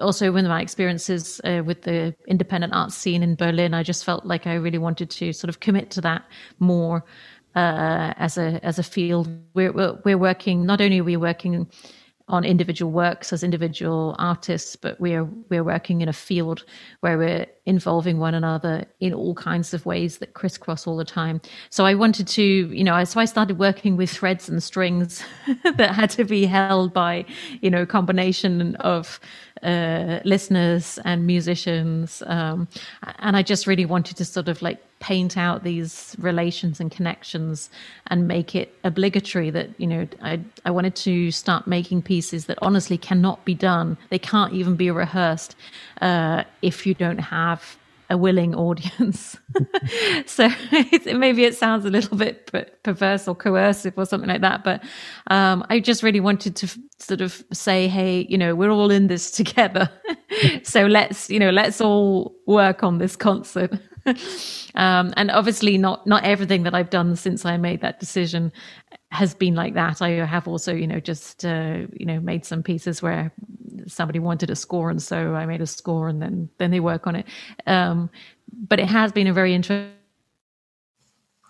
also 0.00 0.32
with 0.32 0.46
my 0.46 0.60
experiences 0.60 1.40
uh, 1.44 1.62
with 1.64 1.82
the 1.82 2.14
independent 2.26 2.74
art 2.74 2.92
scene 2.92 3.22
in 3.22 3.34
Berlin, 3.34 3.74
I 3.74 3.82
just 3.82 4.04
felt 4.04 4.24
like 4.24 4.46
I 4.46 4.54
really 4.54 4.78
wanted 4.78 5.10
to 5.10 5.32
sort 5.32 5.48
of 5.48 5.60
commit 5.60 5.90
to 5.92 6.00
that 6.02 6.24
more 6.58 7.04
uh, 7.54 8.14
as 8.16 8.38
a 8.38 8.64
as 8.64 8.78
a 8.78 8.82
field. 8.82 9.28
We're 9.54 9.72
we're 10.04 10.18
working 10.18 10.66
not 10.66 10.80
only 10.80 11.00
are 11.00 11.04
we 11.04 11.16
working 11.16 11.68
on 12.30 12.44
individual 12.44 12.90
works 12.92 13.32
as 13.32 13.42
individual 13.42 14.16
artists, 14.18 14.76
but 14.76 14.98
we're 15.00 15.24
we're 15.50 15.64
working 15.64 16.00
in 16.00 16.08
a 16.08 16.12
field 16.12 16.64
where 17.00 17.18
we're 17.18 17.46
involving 17.66 18.18
one 18.18 18.34
another 18.34 18.84
in 19.00 19.12
all 19.12 19.34
kinds 19.34 19.74
of 19.74 19.84
ways 19.84 20.18
that 20.18 20.34
crisscross 20.34 20.86
all 20.86 20.96
the 20.96 21.04
time. 21.04 21.40
So 21.68 21.84
I 21.84 21.94
wanted 21.94 22.26
to, 22.28 22.42
you 22.42 22.84
know, 22.84 23.04
so 23.04 23.20
I 23.20 23.24
started 23.26 23.58
working 23.58 23.96
with 23.96 24.10
threads 24.10 24.48
and 24.48 24.62
strings 24.62 25.22
that 25.64 25.94
had 25.94 26.10
to 26.10 26.24
be 26.24 26.46
held 26.46 26.92
by, 26.92 27.24
you 27.60 27.70
know, 27.70 27.84
combination 27.84 28.76
of 28.76 29.20
uh, 29.62 30.20
listeners 30.24 30.98
and 31.04 31.26
musicians, 31.26 32.22
um, 32.26 32.68
and 33.18 33.36
I 33.36 33.42
just 33.42 33.66
really 33.66 33.86
wanted 33.86 34.16
to 34.18 34.24
sort 34.24 34.48
of 34.48 34.62
like 34.62 34.78
paint 35.00 35.36
out 35.36 35.64
these 35.64 36.14
relations 36.18 36.78
and 36.78 36.90
connections 36.90 37.70
and 38.08 38.28
make 38.28 38.54
it 38.54 38.74
obligatory 38.84 39.48
that 39.50 39.70
you 39.78 39.86
know 39.86 40.06
I 40.22 40.40
I 40.64 40.70
wanted 40.70 40.94
to 40.96 41.30
start 41.30 41.66
making 41.66 42.02
pieces 42.02 42.46
that 42.46 42.58
honestly 42.62 42.98
cannot 42.98 43.44
be 43.44 43.54
done. 43.54 43.96
They 44.10 44.18
can't 44.18 44.52
even 44.52 44.76
be 44.76 44.90
rehearsed 44.90 45.56
uh, 46.00 46.44
if 46.62 46.86
you 46.86 46.94
don't 46.94 47.18
have 47.18 47.76
a 48.10 48.18
willing 48.18 48.54
audience. 48.54 49.38
so 50.26 50.48
maybe 51.06 51.44
it 51.44 51.56
sounds 51.56 51.84
a 51.84 51.90
little 51.90 52.16
bit 52.16 52.50
perverse 52.82 53.28
or 53.28 53.34
coercive 53.34 53.94
or 53.96 54.04
something 54.04 54.28
like 54.28 54.40
that. 54.40 54.64
But 54.64 54.82
um, 55.28 55.64
I 55.70 55.78
just 55.78 56.02
really 56.02 56.20
wanted 56.20 56.56
to 56.56 56.66
f- 56.66 56.78
sort 56.98 57.20
of 57.20 57.42
say, 57.52 57.86
hey, 57.86 58.26
you 58.28 58.36
know, 58.36 58.54
we're 58.54 58.70
all 58.70 58.90
in 58.90 59.06
this 59.06 59.30
together. 59.40 59.88
so 60.64 60.86
let's, 60.86 61.30
you 61.30 61.38
know, 61.38 61.50
let's 61.50 61.80
all 61.80 62.34
work 62.46 62.82
on 62.82 62.98
this 62.98 63.14
concert. 63.16 63.72
um, 64.74 65.12
and 65.16 65.30
obviously, 65.30 65.76
not 65.78 66.06
not 66.06 66.24
everything 66.24 66.62
that 66.62 66.74
I've 66.74 66.90
done 66.90 67.16
since 67.16 67.44
I 67.44 67.58
made 67.58 67.82
that 67.82 68.00
decision 68.00 68.50
has 69.10 69.34
been 69.34 69.54
like 69.54 69.74
that. 69.74 70.00
I 70.00 70.10
have 70.24 70.46
also, 70.46 70.72
you 70.72 70.86
know, 70.86 71.00
just 71.00 71.44
uh, 71.44 71.86
you 71.92 72.06
know 72.06 72.20
made 72.20 72.44
some 72.44 72.62
pieces 72.62 73.02
where 73.02 73.32
somebody 73.86 74.18
wanted 74.18 74.50
a 74.50 74.56
score, 74.56 74.90
and 74.90 75.02
so 75.02 75.34
I 75.34 75.46
made 75.46 75.60
a 75.60 75.66
score, 75.66 76.08
and 76.08 76.22
then 76.22 76.48
then 76.58 76.70
they 76.70 76.80
work 76.80 77.06
on 77.06 77.16
it. 77.16 77.26
Um, 77.66 78.10
but 78.52 78.78
it 78.78 78.86
has 78.86 79.12
been 79.12 79.26
a 79.26 79.32
very 79.32 79.54
interesting 79.54 79.94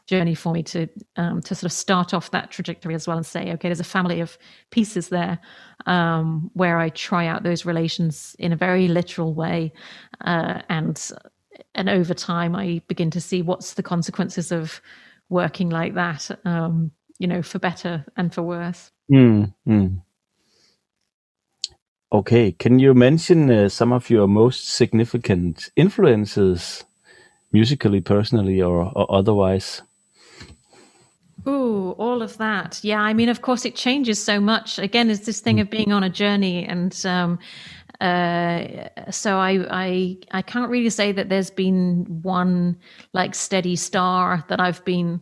journey 0.07 0.35
for 0.35 0.53
me 0.53 0.62
to 0.62 0.88
um, 1.16 1.40
to 1.42 1.55
sort 1.55 1.64
of 1.64 1.73
start 1.73 2.12
off 2.12 2.31
that 2.33 2.51
trajectory 2.51 2.94
as 2.94 3.07
well 3.07 3.16
and 3.16 3.27
say, 3.27 3.53
okay, 3.53 3.68
there's 3.68 3.81
a 3.81 3.85
family 3.85 4.20
of 4.20 4.37
pieces 4.70 5.09
there 5.09 5.38
um, 5.87 6.51
where 6.55 6.79
I 6.79 6.88
try 6.88 7.27
out 7.27 7.42
those 7.42 7.64
relations 7.64 8.35
in 8.38 8.53
a 8.53 8.57
very 8.57 8.88
literal 8.88 9.35
way, 9.35 9.73
uh, 10.25 10.62
and 10.68 11.11
and 11.75 11.88
over 11.88 12.14
time 12.14 12.57
I 12.57 12.81
begin 12.88 13.11
to 13.12 13.20
see 13.20 13.42
what's 13.42 13.75
the 13.75 13.83
consequences 13.83 14.51
of 14.51 14.81
working 15.29 15.70
like 15.70 15.94
that, 15.94 16.31
um, 16.44 16.90
you 17.21 17.29
know, 17.29 17.43
for 17.43 17.61
better 17.61 18.05
and 18.17 18.35
for 18.35 18.43
worse. 18.43 18.91
Mm, 19.13 19.55
mm. 19.69 20.03
Okay, 22.13 22.53
can 22.53 22.81
you 22.81 22.95
mention 22.95 23.51
uh, 23.51 23.69
some 23.69 23.93
of 23.93 24.11
your 24.11 24.27
most 24.27 24.71
significant 24.71 25.71
influences, 25.77 26.83
musically, 27.53 28.01
personally, 28.01 28.61
or, 28.61 28.91
or 28.97 29.07
otherwise? 29.15 29.83
Ooh, 31.47 31.95
all 31.99 32.23
of 32.23 32.39
that. 32.39 32.81
Yeah, 32.83 33.01
I 33.01 33.13
mean, 33.13 33.29
of 33.29 33.43
course, 33.43 33.65
it 33.65 33.77
changes 33.77 34.23
so 34.23 34.41
much. 34.41 34.79
Again, 34.79 35.11
it's 35.11 35.27
this 35.27 35.41
thing 35.41 35.61
of 35.61 35.71
being 35.71 35.93
on 35.93 36.03
a 36.03 36.11
journey, 36.11 36.65
and 36.65 36.99
um, 37.05 37.39
uh, 38.01 38.89
so 39.11 39.39
I, 39.39 39.67
I, 39.71 40.17
I 40.33 40.43
can't 40.43 40.71
really 40.71 40.91
say 40.91 41.13
that 41.13 41.29
there's 41.29 41.51
been 41.51 42.07
one 42.23 42.79
like 43.13 43.35
steady 43.35 43.77
star 43.77 44.43
that 44.49 44.59
I've 44.59 44.83
been 44.87 45.21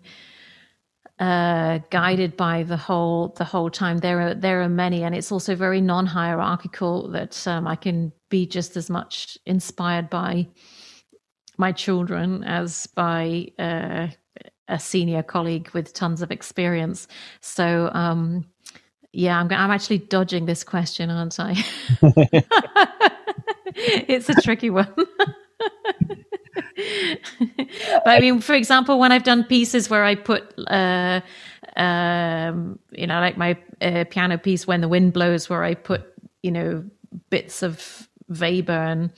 uh, 1.18 1.80
guided 1.90 2.36
by 2.36 2.62
the 2.62 2.76
whole 2.76 3.34
the 3.36 3.44
whole 3.44 3.70
time. 3.70 3.98
There 3.98 4.20
are 4.20 4.34
there 4.34 4.62
are 4.62 4.68
many, 4.68 5.02
and 5.02 5.14
it's 5.14 5.32
also 5.32 5.54
very 5.54 5.80
non 5.80 6.06
hierarchical. 6.06 7.08
That 7.08 7.46
um, 7.46 7.66
I 7.66 7.76
can 7.76 8.12
be 8.28 8.46
just 8.46 8.76
as 8.76 8.90
much 8.90 9.38
inspired 9.46 10.10
by 10.10 10.48
my 11.56 11.72
children 11.72 12.44
as 12.44 12.86
by 12.86 13.48
uh, 13.58 14.08
a 14.68 14.78
senior 14.78 15.22
colleague 15.22 15.70
with 15.70 15.92
tons 15.92 16.22
of 16.22 16.30
experience. 16.30 17.08
So. 17.40 17.90
Um, 17.92 18.46
yeah, 19.14 19.40
I'm, 19.40 19.50
I'm 19.50 19.70
actually 19.70 19.98
dodging 19.98 20.44
this 20.44 20.62
question, 20.62 21.08
aren't 21.08 21.40
I? 21.40 21.54
it's 23.74 24.28
a 24.28 24.34
tricky 24.34 24.70
one. 24.70 24.92
but 27.38 28.06
I 28.06 28.20
mean, 28.20 28.40
for 28.40 28.54
example, 28.54 28.98
when 28.98 29.12
I've 29.12 29.24
done 29.24 29.44
pieces 29.44 29.88
where 29.90 30.04
I 30.04 30.14
put, 30.14 30.54
uh, 30.68 31.20
um, 31.76 32.78
you 32.92 33.06
know, 33.06 33.20
like 33.20 33.36
my 33.36 33.56
uh, 33.80 34.04
piano 34.10 34.38
piece 34.38 34.66
"When 34.66 34.80
the 34.80 34.88
Wind 34.88 35.12
Blows," 35.12 35.48
where 35.48 35.64
I 35.64 35.74
put, 35.74 36.02
you 36.42 36.50
know, 36.50 36.84
bits 37.30 37.62
of 37.62 38.08
Webern 38.30 39.10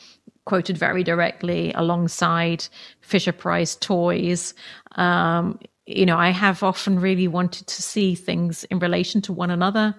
quoted 0.45 0.77
very 0.77 1.05
directly 1.05 1.73
alongside 1.75 2.67
Fisher 3.01 3.33
Price 3.33 3.77
toys. 3.77 4.55
Um, 4.93 5.59
you 5.87 6.07
know, 6.07 6.17
I 6.17 6.31
have 6.31 6.63
often 6.63 7.01
really 7.01 7.29
wanted 7.29 7.67
to 7.67 7.83
see 7.83 8.15
things 8.15 8.65
in 8.65 8.79
relation 8.79 9.21
to 9.23 9.33
one 9.33 9.51
another. 9.51 9.95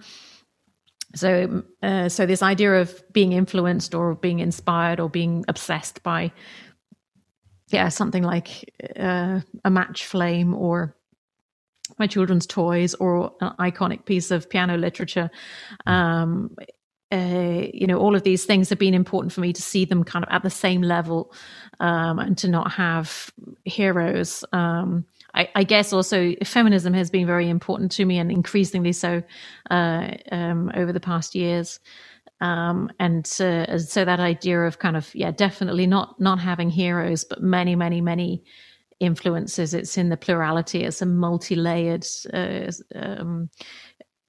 So, 1.15 1.63
uh, 1.83 2.07
so 2.09 2.25
this 2.25 2.41
idea 2.41 2.79
of 2.79 3.03
being 3.11 3.33
influenced 3.33 3.93
or 3.93 4.15
being 4.15 4.39
inspired 4.39 4.99
or 4.99 5.09
being 5.09 5.43
obsessed 5.47 6.03
by 6.03 6.31
yeah, 7.71 7.89
something 7.89 8.23
like 8.23 8.73
uh, 8.97 9.41
a 9.63 9.69
match 9.69 10.05
flame 10.05 10.53
or 10.53 10.95
my 11.99 12.07
children's 12.07 12.45
toys 12.45 12.93
or 12.95 13.33
an 13.41 13.51
iconic 13.59 14.05
piece 14.05 14.31
of 14.31 14.49
piano 14.49 14.77
literature. 14.77 15.29
Um, 15.85 16.55
uh, 17.11 17.67
you 17.73 17.87
know, 17.87 17.97
all 17.97 18.15
of 18.15 18.23
these 18.23 18.45
things 18.45 18.69
have 18.69 18.79
been 18.79 18.93
important 18.93 19.33
for 19.33 19.41
me 19.41 19.51
to 19.51 19.61
see 19.61 19.83
them 19.83 20.03
kind 20.03 20.23
of 20.23 20.31
at 20.31 20.43
the 20.43 20.49
same 20.49 20.81
level 20.81 21.33
um, 21.81 22.19
and 22.19 22.37
to 22.37 22.47
not 22.47 22.71
have 22.71 23.31
heroes. 23.65 24.45
Um, 24.53 25.05
I, 25.33 25.49
I, 25.55 25.63
guess 25.63 25.91
also 25.91 26.33
feminism 26.43 26.93
has 26.93 27.09
been 27.09 27.27
very 27.27 27.49
important 27.49 27.91
to 27.93 28.05
me 28.05 28.17
and 28.17 28.31
increasingly 28.31 28.93
so 28.93 29.23
uh, 29.69 30.11
um, 30.31 30.71
over 30.73 30.93
the 30.93 30.99
past 30.99 31.35
years. 31.35 31.79
Um, 32.41 32.89
and 32.99 33.25
uh, 33.39 33.77
so 33.77 34.03
that 34.03 34.19
idea 34.19 34.61
of 34.61 34.79
kind 34.79 34.97
of 34.97 35.13
yeah, 35.15 35.31
definitely 35.31 35.87
not 35.87 36.19
not 36.19 36.39
having 36.39 36.69
heroes, 36.69 37.23
but 37.23 37.41
many, 37.41 37.75
many, 37.75 38.01
many 38.01 38.43
influences. 38.99 39.73
It's 39.73 39.97
in 39.97 40.09
the 40.09 40.17
plurality. 40.17 40.83
It's 40.83 41.01
a 41.01 41.05
multi-layered 41.05 42.05
uh, 42.33 42.71
um, 42.95 43.49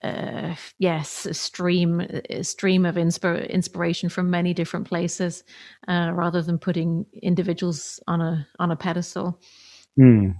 uh, 0.02 0.54
yes, 0.78 1.26
a 1.26 1.34
stream 1.34 2.00
a 2.00 2.42
stream 2.42 2.84
of 2.84 2.96
inspir- 2.96 3.48
inspiration 3.48 4.08
from 4.08 4.30
many 4.30 4.52
different 4.52 4.88
places, 4.88 5.44
uh, 5.88 6.10
rather 6.12 6.42
than 6.42 6.58
putting 6.58 7.06
individuals 7.22 8.00
on 8.06 8.20
a 8.20 8.46
on 8.58 8.70
a 8.70 8.76
pedestal. 8.76 9.40
Mm. 9.98 10.34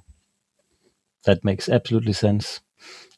That 1.25 1.45
makes 1.45 1.69
absolutely 1.69 2.13
sense. 2.13 2.61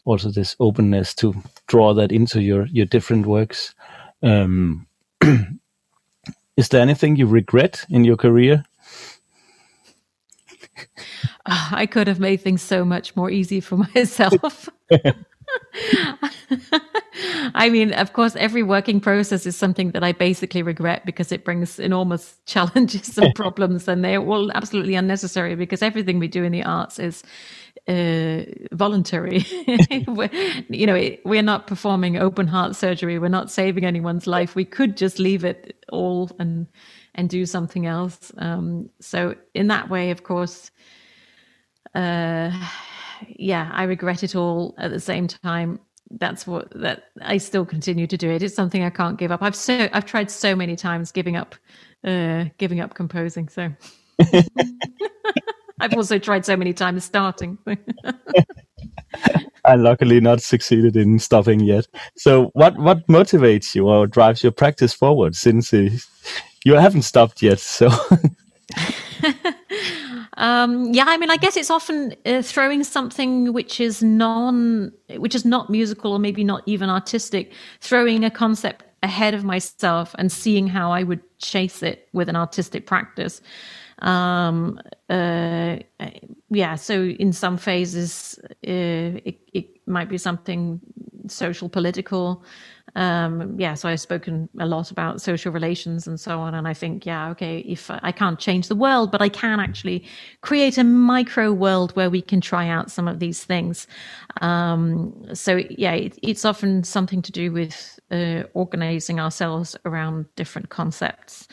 Also, 0.04 0.30
this 0.30 0.54
openness 0.60 1.14
to 1.14 1.34
draw 1.66 1.94
that 1.94 2.12
into 2.12 2.42
your 2.42 2.66
your 2.66 2.86
different 2.86 3.26
works. 3.26 3.74
Um, 4.24 4.86
is 6.56 6.68
there 6.70 6.80
anything 6.80 7.16
you 7.16 7.26
regret 7.26 7.84
in 7.90 8.04
your 8.04 8.16
career? 8.16 8.64
I 11.46 11.86
could 11.86 12.06
have 12.08 12.20
made 12.20 12.40
things 12.40 12.62
so 12.62 12.84
much 12.84 13.14
more 13.16 13.30
easy 13.30 13.60
for 13.60 13.76
myself. 13.94 14.68
I 17.54 17.68
mean, 17.68 17.92
of 17.92 18.14
course, 18.14 18.34
every 18.36 18.62
working 18.62 18.98
process 19.00 19.44
is 19.44 19.56
something 19.56 19.90
that 19.90 20.02
I 20.02 20.12
basically 20.12 20.62
regret 20.62 21.04
because 21.04 21.30
it 21.30 21.44
brings 21.44 21.78
enormous 21.78 22.38
challenges 22.46 23.18
and 23.18 23.34
problems, 23.34 23.86
and 23.86 24.02
they're 24.02 24.22
all 24.22 24.50
absolutely 24.52 24.94
unnecessary 24.94 25.54
because 25.54 25.82
everything 25.82 26.18
we 26.18 26.28
do 26.28 26.44
in 26.44 26.52
the 26.52 26.64
arts 26.64 26.98
is 26.98 27.22
uh, 27.88 28.44
voluntary. 28.72 29.38
you 30.68 30.86
know, 30.86 31.16
we're 31.24 31.42
not 31.42 31.66
performing 31.66 32.16
open 32.16 32.46
heart 32.46 32.76
surgery. 32.76 33.18
We're 33.18 33.28
not 33.28 33.50
saving 33.50 33.84
anyone's 33.84 34.26
life. 34.26 34.54
We 34.54 34.64
could 34.64 34.96
just 34.96 35.18
leave 35.18 35.44
it 35.44 35.84
all 35.90 36.30
and 36.38 36.66
and 37.14 37.28
do 37.28 37.46
something 37.46 37.86
else. 37.86 38.32
Um, 38.38 38.90
so, 39.00 39.34
in 39.54 39.68
that 39.68 39.88
way, 39.90 40.10
of 40.10 40.22
course. 40.22 40.70
Uh, 41.94 42.50
yeah, 43.28 43.70
I 43.72 43.84
regret 43.84 44.22
it 44.22 44.34
all 44.34 44.74
at 44.78 44.90
the 44.90 45.00
same 45.00 45.28
time. 45.28 45.80
That's 46.10 46.46
what 46.46 46.70
that 46.80 47.04
I 47.22 47.38
still 47.38 47.64
continue 47.64 48.06
to 48.06 48.16
do 48.16 48.30
it. 48.30 48.42
It's 48.42 48.54
something 48.54 48.82
I 48.82 48.90
can't 48.90 49.18
give 49.18 49.32
up. 49.32 49.42
I've 49.42 49.56
so 49.56 49.88
I've 49.92 50.04
tried 50.04 50.30
so 50.30 50.54
many 50.54 50.76
times 50.76 51.12
giving 51.12 51.36
up, 51.36 51.54
uh, 52.04 52.46
giving 52.58 52.80
up 52.80 52.94
composing. 52.94 53.48
So 53.48 53.72
I've 55.80 55.94
also 55.94 56.18
tried 56.18 56.46
so 56.46 56.56
many 56.56 56.72
times 56.72 57.04
starting. 57.04 57.58
I 59.64 59.76
luckily 59.76 60.20
not 60.20 60.42
succeeded 60.42 60.96
in 60.96 61.18
stopping 61.18 61.60
yet. 61.60 61.86
So 62.16 62.50
what 62.52 62.76
what 62.78 63.06
motivates 63.06 63.74
you 63.74 63.88
or 63.88 64.06
drives 64.06 64.42
your 64.42 64.52
practice 64.52 64.92
forward 64.92 65.34
since 65.34 65.72
uh, 65.72 65.88
you 66.64 66.74
haven't 66.74 67.02
stopped 67.02 67.42
yet? 67.42 67.60
So 67.60 67.88
um, 70.36 70.92
yeah, 70.92 71.04
I 71.06 71.16
mean, 71.16 71.30
I 71.30 71.36
guess 71.36 71.56
it's 71.56 71.70
often 71.70 72.14
uh, 72.26 72.42
throwing 72.42 72.84
something 72.84 73.52
which 73.52 73.80
is 73.80 74.02
non, 74.02 74.92
which 75.16 75.34
is 75.34 75.44
not 75.44 75.70
musical 75.70 76.12
or 76.12 76.18
maybe 76.18 76.44
not 76.44 76.62
even 76.66 76.90
artistic, 76.90 77.52
throwing 77.80 78.24
a 78.24 78.30
concept 78.30 78.84
ahead 79.02 79.34
of 79.34 79.44
myself 79.44 80.14
and 80.18 80.32
seeing 80.32 80.66
how 80.66 80.90
I 80.90 81.02
would 81.02 81.20
chase 81.38 81.82
it 81.82 82.08
with 82.12 82.28
an 82.28 82.36
artistic 82.36 82.86
practice. 82.86 83.40
Um, 84.00 84.80
uh, 85.08 85.76
yeah, 86.50 86.74
so 86.76 87.02
in 87.02 87.32
some 87.32 87.56
phases, 87.56 88.38
uh, 88.44 89.20
it, 89.24 89.38
it 89.52 89.86
might 89.86 90.08
be 90.08 90.18
something 90.18 90.80
social, 91.28 91.68
political 91.68 92.44
um, 92.96 93.58
yeah, 93.58 93.74
so 93.74 93.88
I've 93.88 94.00
spoken 94.00 94.48
a 94.60 94.66
lot 94.66 94.90
about 94.90 95.20
social 95.20 95.50
relations 95.50 96.06
and 96.06 96.18
so 96.18 96.38
on. 96.38 96.54
And 96.54 96.68
I 96.68 96.74
think, 96.74 97.04
yeah, 97.04 97.30
okay, 97.30 97.58
if 97.60 97.90
I 97.90 98.12
can't 98.12 98.38
change 98.38 98.68
the 98.68 98.76
world, 98.76 99.10
but 99.10 99.20
I 99.20 99.28
can 99.28 99.58
actually 99.58 100.04
create 100.42 100.78
a 100.78 100.84
micro 100.84 101.52
world 101.52 101.94
where 101.96 102.08
we 102.08 102.22
can 102.22 102.40
try 102.40 102.68
out 102.68 102.90
some 102.90 103.08
of 103.08 103.18
these 103.18 103.42
things. 103.42 103.86
Um, 104.40 105.24
so 105.34 105.60
yeah, 105.70 105.92
it, 105.92 106.18
it's 106.22 106.44
often 106.44 106.84
something 106.84 107.20
to 107.22 107.32
do 107.32 107.50
with 107.50 107.98
uh, 108.10 108.44
organizing 108.54 109.18
ourselves 109.18 109.76
around 109.84 110.26
different 110.36 110.68
concepts 110.68 111.48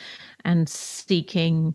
and 0.45 0.69
seeking 0.69 1.73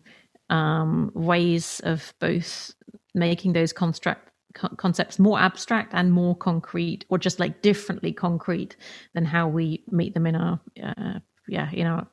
um, 0.50 1.10
ways 1.14 1.80
of 1.84 2.14
both 2.20 2.72
making 3.14 3.52
those 3.52 3.72
construct 3.72 4.30
co- 4.54 4.68
concepts 4.76 5.18
more 5.18 5.38
abstract 5.38 5.92
and 5.94 6.12
more 6.12 6.34
concrete 6.34 7.04
or 7.08 7.18
just 7.18 7.40
like 7.40 7.62
differently 7.62 8.12
concrete 8.12 8.76
than 9.14 9.24
how 9.24 9.48
we 9.48 9.82
meet 9.90 10.14
them 10.14 10.26
in 10.26 10.36
our 10.36 10.60
uh, 10.82 11.18
yeah 11.48 11.70
in 11.72 11.86
our 11.86 12.06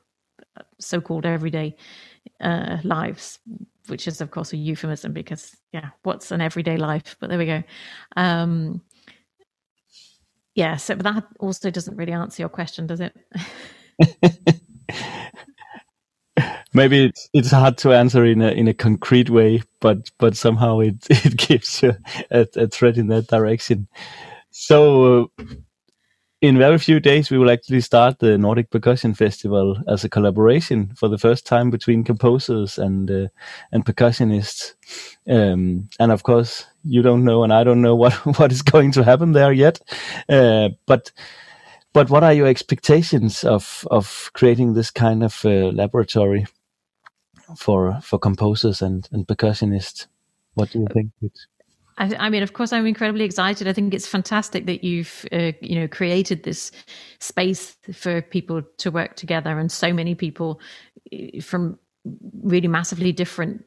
so-called 0.78 1.26
everyday 1.26 1.74
uh, 2.40 2.78
lives 2.84 3.38
which 3.88 4.06
is 4.08 4.20
of 4.20 4.30
course 4.30 4.52
a 4.52 4.56
euphemism 4.56 5.12
because 5.12 5.56
yeah 5.72 5.90
what's 6.02 6.30
an 6.30 6.40
everyday 6.40 6.76
life? 6.76 7.16
But 7.20 7.28
there 7.28 7.38
we 7.38 7.46
go. 7.46 7.62
Um 8.16 8.82
yeah 10.54 10.76
so 10.76 10.94
that 10.94 11.24
also 11.40 11.70
doesn't 11.70 11.96
really 11.96 12.12
answer 12.12 12.42
your 12.42 12.48
question 12.48 12.86
does 12.86 13.00
it 13.00 13.16
maybe 16.74 17.06
it's 17.06 17.28
it's 17.32 17.50
hard 17.50 17.78
to 17.78 17.92
answer 17.92 18.24
in 18.24 18.42
a 18.42 18.50
in 18.50 18.68
a 18.68 18.74
concrete 18.74 19.30
way, 19.30 19.62
but 19.80 20.10
but 20.18 20.36
somehow 20.36 20.80
it 20.80 20.96
it 21.10 21.36
gives 21.36 21.82
you 21.82 21.96
a, 22.30 22.46
a 22.56 22.66
thread 22.68 22.98
in 22.98 23.08
that 23.08 23.28
direction. 23.28 23.88
So. 24.50 25.30
Uh, 25.38 25.44
in 26.44 26.58
very 26.58 26.76
few 26.76 27.00
days, 27.00 27.30
we 27.30 27.38
will 27.38 27.50
actually 27.50 27.80
start 27.80 28.18
the 28.18 28.36
Nordic 28.36 28.70
Percussion 28.70 29.14
Festival 29.14 29.78
as 29.88 30.04
a 30.04 30.10
collaboration 30.10 30.92
for 30.94 31.08
the 31.08 31.16
first 31.16 31.46
time 31.46 31.70
between 31.70 32.04
composers 32.04 32.76
and 32.76 33.10
uh, 33.10 33.28
and 33.72 33.86
percussionists. 33.86 34.74
Um, 35.26 35.88
and 35.98 36.12
of 36.12 36.22
course, 36.22 36.66
you 36.84 37.00
don't 37.00 37.24
know, 37.24 37.44
and 37.44 37.52
I 37.52 37.64
don't 37.64 37.80
know 37.80 37.94
what 38.02 38.12
what 38.38 38.52
is 38.52 38.60
going 38.60 38.92
to 38.92 39.04
happen 39.04 39.32
there 39.32 39.54
yet. 39.54 39.80
Uh, 40.28 40.68
but 40.84 41.12
but 41.94 42.10
what 42.10 42.22
are 42.22 42.34
your 42.34 42.46
expectations 42.46 43.42
of 43.44 43.88
of 43.90 44.30
creating 44.34 44.74
this 44.74 44.90
kind 44.90 45.24
of 45.24 45.40
uh, 45.46 45.70
laboratory? 45.72 46.44
For 47.56 47.98
for 48.02 48.18
composers 48.18 48.82
and 48.82 49.08
and 49.12 49.26
percussionists. 49.26 50.06
What 50.54 50.70
do 50.70 50.80
you 50.80 50.86
think? 50.92 51.10
I, 51.96 52.14
I, 52.18 52.28
mean, 52.28 52.42
of 52.42 52.52
course, 52.52 52.72
I'm 52.72 52.86
incredibly 52.86 53.24
excited. 53.24 53.68
I 53.68 53.72
think 53.72 53.94
it's 53.94 54.06
fantastic 54.06 54.66
that 54.66 54.82
you've, 54.82 55.24
uh, 55.30 55.52
you 55.60 55.78
know, 55.78 55.86
created 55.86 56.42
this 56.42 56.72
space 57.20 57.76
for 57.92 58.20
people 58.20 58.62
to 58.78 58.90
work 58.90 59.16
together, 59.16 59.58
and 59.58 59.70
so 59.70 59.92
many 59.92 60.14
people 60.14 60.60
uh, 61.12 61.40
from 61.40 61.78
really 62.42 62.68
massively 62.68 63.12
different 63.12 63.64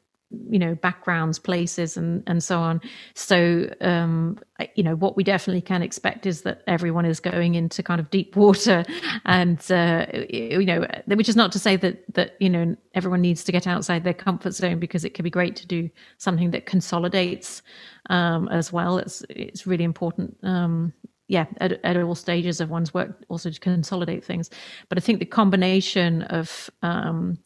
you 0.49 0.59
know 0.59 0.75
backgrounds 0.75 1.39
places 1.39 1.95
and 1.95 2.21
and 2.27 2.43
so 2.43 2.59
on 2.59 2.81
so 3.13 3.69
um 3.81 4.37
you 4.75 4.83
know 4.83 4.95
what 4.95 5.15
we 5.15 5.23
definitely 5.23 5.61
can 5.61 5.81
expect 5.81 6.25
is 6.25 6.41
that 6.41 6.63
everyone 6.67 7.05
is 7.05 7.19
going 7.19 7.55
into 7.55 7.81
kind 7.81 7.99
of 7.99 8.09
deep 8.09 8.35
water 8.35 8.83
and 9.25 9.71
uh 9.71 10.05
you 10.29 10.65
know 10.65 10.85
which 11.07 11.29
is 11.29 11.35
not 11.35 11.51
to 11.51 11.59
say 11.59 11.77
that 11.77 12.03
that 12.13 12.35
you 12.39 12.49
know 12.49 12.75
everyone 12.93 13.21
needs 13.21 13.43
to 13.43 13.51
get 13.53 13.65
outside 13.67 14.03
their 14.03 14.13
comfort 14.13 14.51
zone 14.51 14.79
because 14.79 15.05
it 15.05 15.13
can 15.13 15.23
be 15.23 15.29
great 15.29 15.55
to 15.55 15.65
do 15.65 15.89
something 16.17 16.51
that 16.51 16.65
consolidates 16.65 17.61
um 18.09 18.49
as 18.49 18.73
well 18.73 18.97
it's 18.97 19.23
it's 19.29 19.65
really 19.65 19.85
important 19.85 20.35
um 20.43 20.91
yeah, 21.29 21.45
at, 21.57 21.73
at 21.83 21.97
all 21.97 22.15
stages 22.15 22.61
of 22.61 22.69
one's 22.69 22.93
work, 22.93 23.25
also 23.27 23.49
to 23.49 23.59
consolidate 23.59 24.23
things. 24.23 24.49
But 24.87 24.97
I 24.97 25.01
think 25.01 25.19
the 25.19 25.25
combination 25.25 26.21
of 26.23 26.69
um, 26.83 27.37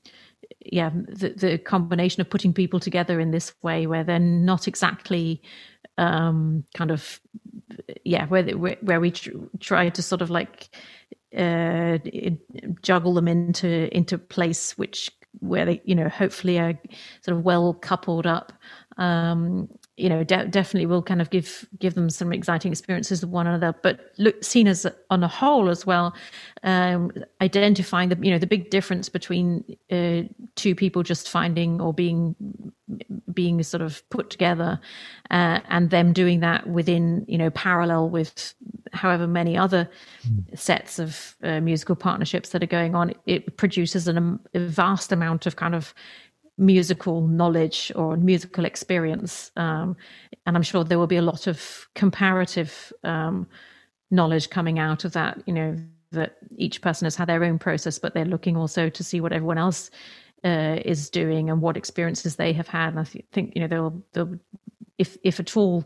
yeah 0.60 0.92
the, 0.94 1.30
the 1.30 1.58
combination 1.58 2.22
of 2.22 2.30
putting 2.30 2.54
people 2.54 2.80
together 2.80 3.20
in 3.20 3.32
this 3.32 3.54
way 3.62 3.88
where 3.88 4.04
they're 4.04 4.20
not 4.20 4.68
exactly 4.68 5.42
um 5.98 6.64
kind 6.76 6.92
of 6.92 7.20
yeah 8.04 8.28
where 8.28 8.44
where, 8.58 8.78
where 8.82 9.00
we 9.02 9.12
tr- 9.12 9.32
try 9.60 9.90
to 9.90 10.04
sort 10.04 10.22
of 10.22 10.30
like 10.30 10.70
uh 11.38 11.98
juggle 12.82 13.14
them 13.14 13.28
into 13.28 13.96
into 13.96 14.18
place 14.18 14.78
which 14.78 15.12
where 15.40 15.66
they 15.66 15.82
you 15.86 15.96
know 15.96 16.10
hopefully 16.10 16.60
are 16.60 16.80
sort 17.22 17.38
of 17.38 17.44
well 17.44 17.74
coupled 17.74 18.28
up. 18.28 18.54
Um 18.98 19.70
you 19.98 20.10
know 20.10 20.24
de- 20.24 20.48
definitely 20.48 20.86
will 20.86 21.02
kind 21.02 21.22
of 21.22 21.30
give 21.30 21.68
give 21.80 21.96
them 21.96 22.10
some 22.10 22.32
exciting 22.32 22.72
experiences 22.72 23.22
with 23.22 23.32
one 23.32 23.46
another 23.46 23.78
but 23.84 24.12
look 24.18 24.44
seen 24.44 24.68
as 24.68 24.88
on 25.10 25.24
a 25.24 25.28
whole 25.28 25.70
as 25.70 25.86
well 25.86 26.16
um, 26.64 27.12
identifying 27.42 28.10
the 28.10 28.18
you 28.22 28.32
know 28.32 28.40
the 28.40 28.48
big 28.48 28.70
difference 28.70 29.10
between 29.10 29.64
uh, 29.92 30.22
two 30.56 30.74
people 30.76 31.04
just 31.04 31.30
finding 31.30 31.82
or 31.82 31.94
being 31.94 32.36
being 33.34 33.62
sort 33.64 33.82
of 33.82 34.08
put 34.10 34.30
together 34.30 34.80
uh, 35.30 35.60
and 35.70 35.90
them 35.90 36.14
doing 36.14 36.40
that 36.40 36.68
within 36.68 37.26
you 37.28 37.38
know 37.38 37.50
parallel 37.50 38.10
with 38.10 38.54
however 38.94 39.28
many 39.28 39.58
other 39.58 39.90
mm. 40.28 40.58
sets 40.58 41.00
of 41.00 41.36
uh, 41.44 41.60
musical 41.60 41.96
partnerships 41.96 42.50
that 42.50 42.64
are 42.64 42.68
going 42.68 42.96
on 42.96 43.14
it 43.26 43.58
produces 43.58 44.08
an, 44.08 44.40
a 44.54 44.60
vast 44.60 45.12
amount 45.12 45.46
of 45.46 45.56
kind 45.58 45.76
of 45.76 45.94
musical 46.62 47.28
knowledge 47.28 47.92
or 47.96 48.16
musical 48.16 48.66
experience. 48.66 49.52
Um, 49.58 49.98
and 50.46 50.56
I'm 50.56 50.64
sure 50.64 50.84
there 50.84 51.00
will 51.00 51.08
be 51.08 51.18
a 51.18 51.22
lot 51.22 51.48
of 51.48 51.88
comparative 51.96 52.94
um, 53.04 53.48
knowledge 54.12 54.50
coming 54.50 54.80
out 54.80 55.04
of 55.04 55.14
that, 55.14 55.42
you 55.46 55.54
know, 55.54 55.76
that 56.12 56.38
each 56.58 56.82
person 56.82 57.06
has 57.06 57.16
had 57.16 57.28
their 57.28 57.44
own 57.44 57.58
process, 57.58 57.98
but 57.98 58.14
they're 58.14 58.26
looking 58.26 58.56
also 58.56 58.90
to 58.90 59.04
see 59.04 59.20
what 59.22 59.34
everyone 59.34 59.58
else 59.58 59.90
uh, 60.44 60.78
is 60.86 61.10
doing 61.10 61.50
and 61.50 61.62
what 61.62 61.78
experiences 61.78 62.36
they 62.36 62.54
have 62.54 62.68
had. 62.68 62.90
And 62.90 63.00
I 63.00 63.04
th- 63.06 63.26
think, 63.32 63.54
you 63.56 63.62
know, 63.62 63.68
they'll, 63.68 64.04
they'll, 64.14 64.40
if, 64.98 65.18
if 65.24 65.40
at 65.40 65.58
all, 65.58 65.86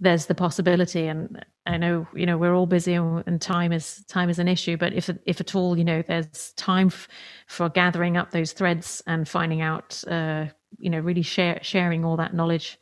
there's 0.00 0.26
the 0.26 0.34
possibility 0.34 1.06
and 1.06 1.44
I 1.68 1.76
know 1.76 2.06
you 2.14 2.24
know 2.24 2.38
we're 2.38 2.54
all 2.54 2.66
busy 2.66 2.94
and 2.94 3.40
time 3.40 3.72
is 3.72 4.04
time 4.08 4.30
is 4.30 4.38
an 4.38 4.48
issue, 4.48 4.76
but 4.76 4.92
if 4.94 5.10
if 5.26 5.40
at 5.40 5.54
all 5.54 5.76
you 5.76 5.84
know 5.84 6.02
there's 6.02 6.52
time 6.54 6.86
f- 6.88 7.08
for 7.46 7.68
gathering 7.68 8.16
up 8.16 8.30
those 8.30 8.52
threads 8.52 9.02
and 9.06 9.28
finding 9.28 9.60
out 9.60 10.02
uh, 10.08 10.46
you 10.78 10.88
know 10.90 10.98
really 10.98 11.22
share, 11.22 11.58
sharing 11.62 12.04
all 12.04 12.16
that 12.16 12.34
knowledge 12.34 12.78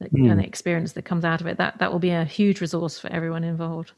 that, 0.00 0.12
mm. 0.12 0.30
and 0.30 0.40
the 0.40 0.46
experience 0.46 0.92
that 0.92 1.04
comes 1.04 1.24
out 1.24 1.40
of 1.40 1.46
it 1.48 1.58
that 1.58 1.78
that 1.78 1.90
will 1.90 1.98
be 1.98 2.10
a 2.10 2.24
huge 2.24 2.60
resource 2.60 2.98
for 2.98 3.08
everyone 3.12 3.42
involved. 3.42 3.92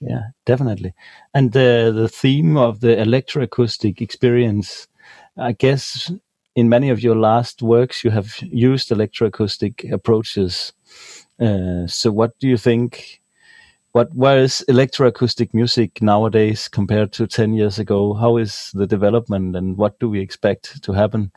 Yeah, 0.00 0.22
definitely. 0.46 0.94
And 1.34 1.52
the 1.52 1.92
the 1.94 2.08
theme 2.08 2.56
of 2.56 2.80
the 2.80 2.96
electroacoustic 2.96 4.00
experience, 4.00 4.88
I 5.36 5.52
guess, 5.52 6.10
in 6.54 6.70
many 6.70 6.88
of 6.88 7.02
your 7.02 7.16
last 7.16 7.62
works, 7.62 8.02
you 8.02 8.10
have 8.10 8.38
used 8.42 8.88
electroacoustic 8.88 9.92
approaches. 9.92 10.72
Uh, 11.38 11.86
so, 11.86 12.10
what 12.10 12.38
do 12.38 12.48
you 12.48 12.56
think? 12.56 13.20
What 13.96 14.14
where 14.14 14.40
is 14.40 14.62
electroacoustic 14.68 15.54
music 15.54 16.02
nowadays 16.02 16.68
compared 16.68 17.12
to 17.12 17.26
ten 17.26 17.54
years 17.54 17.78
ago? 17.78 18.12
How 18.12 18.36
is 18.36 18.70
the 18.74 18.86
development, 18.86 19.56
and 19.56 19.78
what 19.78 19.98
do 19.98 20.10
we 20.10 20.20
expect 20.20 20.82
to 20.82 20.92
happen? 20.92 21.32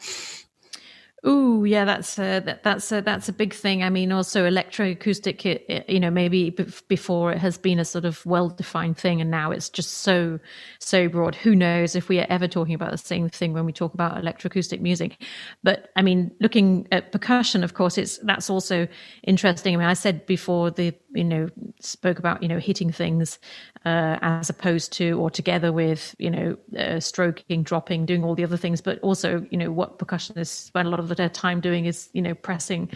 Oh 1.22 1.66
yeah, 1.66 1.84
that's 1.84 2.18
a, 2.18 2.40
that, 2.40 2.64
that's 2.64 2.92
a, 2.94 3.02
that's 3.02 3.28
a 3.28 3.34
big 3.34 3.54
thing. 3.54 3.84
I 3.84 3.90
mean, 3.90 4.14
also 4.14 4.50
electroacoustic. 4.50 5.90
You 5.90 6.00
know, 6.00 6.10
maybe 6.10 6.52
before 6.88 7.34
it 7.34 7.40
has 7.40 7.58
been 7.58 7.78
a 7.78 7.84
sort 7.84 8.06
of 8.06 8.26
well-defined 8.26 8.98
thing, 8.98 9.20
and 9.20 9.30
now 9.30 9.52
it's 9.52 9.70
just 9.70 9.96
so 9.96 10.40
so 10.80 11.10
broad. 11.10 11.36
Who 11.36 11.56
knows 11.56 11.94
if 11.96 12.08
we 12.08 12.20
are 12.20 12.28
ever 12.30 12.48
talking 12.48 12.74
about 12.74 12.92
the 12.92 12.98
same 12.98 13.28
thing 13.28 13.52
when 13.52 13.66
we 13.66 13.74
talk 13.74 13.94
about 13.94 14.16
electroacoustic 14.24 14.80
music? 14.80 15.22
But 15.62 15.90
I 15.98 16.04
mean, 16.04 16.32
looking 16.40 16.88
at 16.94 17.12
percussion, 17.12 17.66
of 17.66 17.74
course, 17.74 17.98
it's 17.98 18.18
that's 18.20 18.50
also 18.50 18.88
interesting. 19.24 19.76
I 19.76 19.78
mean, 19.78 19.88
I 19.88 19.96
said 19.96 20.26
before 20.26 20.72
the 20.72 20.94
you 21.14 21.24
know 21.26 21.50
spoke 21.82 22.20
about 22.20 22.42
you 22.42 22.48
know 22.48 22.60
hitting 22.60 22.92
things 22.92 23.40
uh, 23.86 24.18
as 24.22 24.50
opposed 24.50 24.94
to 24.94 25.20
or 25.20 25.30
together 25.30 25.72
with 25.74 26.16
you 26.20 26.30
know 26.30 26.58
uh, 26.78 27.00
stroking 27.00 27.64
dropping 27.64 28.06
doing 28.06 28.24
all 28.24 28.36
the 28.36 28.44
other 28.44 28.58
things 28.58 28.82
but 28.82 29.00
also 29.00 29.46
you 29.50 29.58
know 29.58 29.72
what 29.72 29.98
percussionists 29.98 30.48
spend 30.68 30.88
a 30.88 30.92
lot 30.92 31.00
of 31.00 31.09
their 31.16 31.30
time 31.30 31.62
doing 31.62 31.86
is 31.86 32.10
you 32.14 32.22
know 32.22 32.34
pressing 32.34 32.90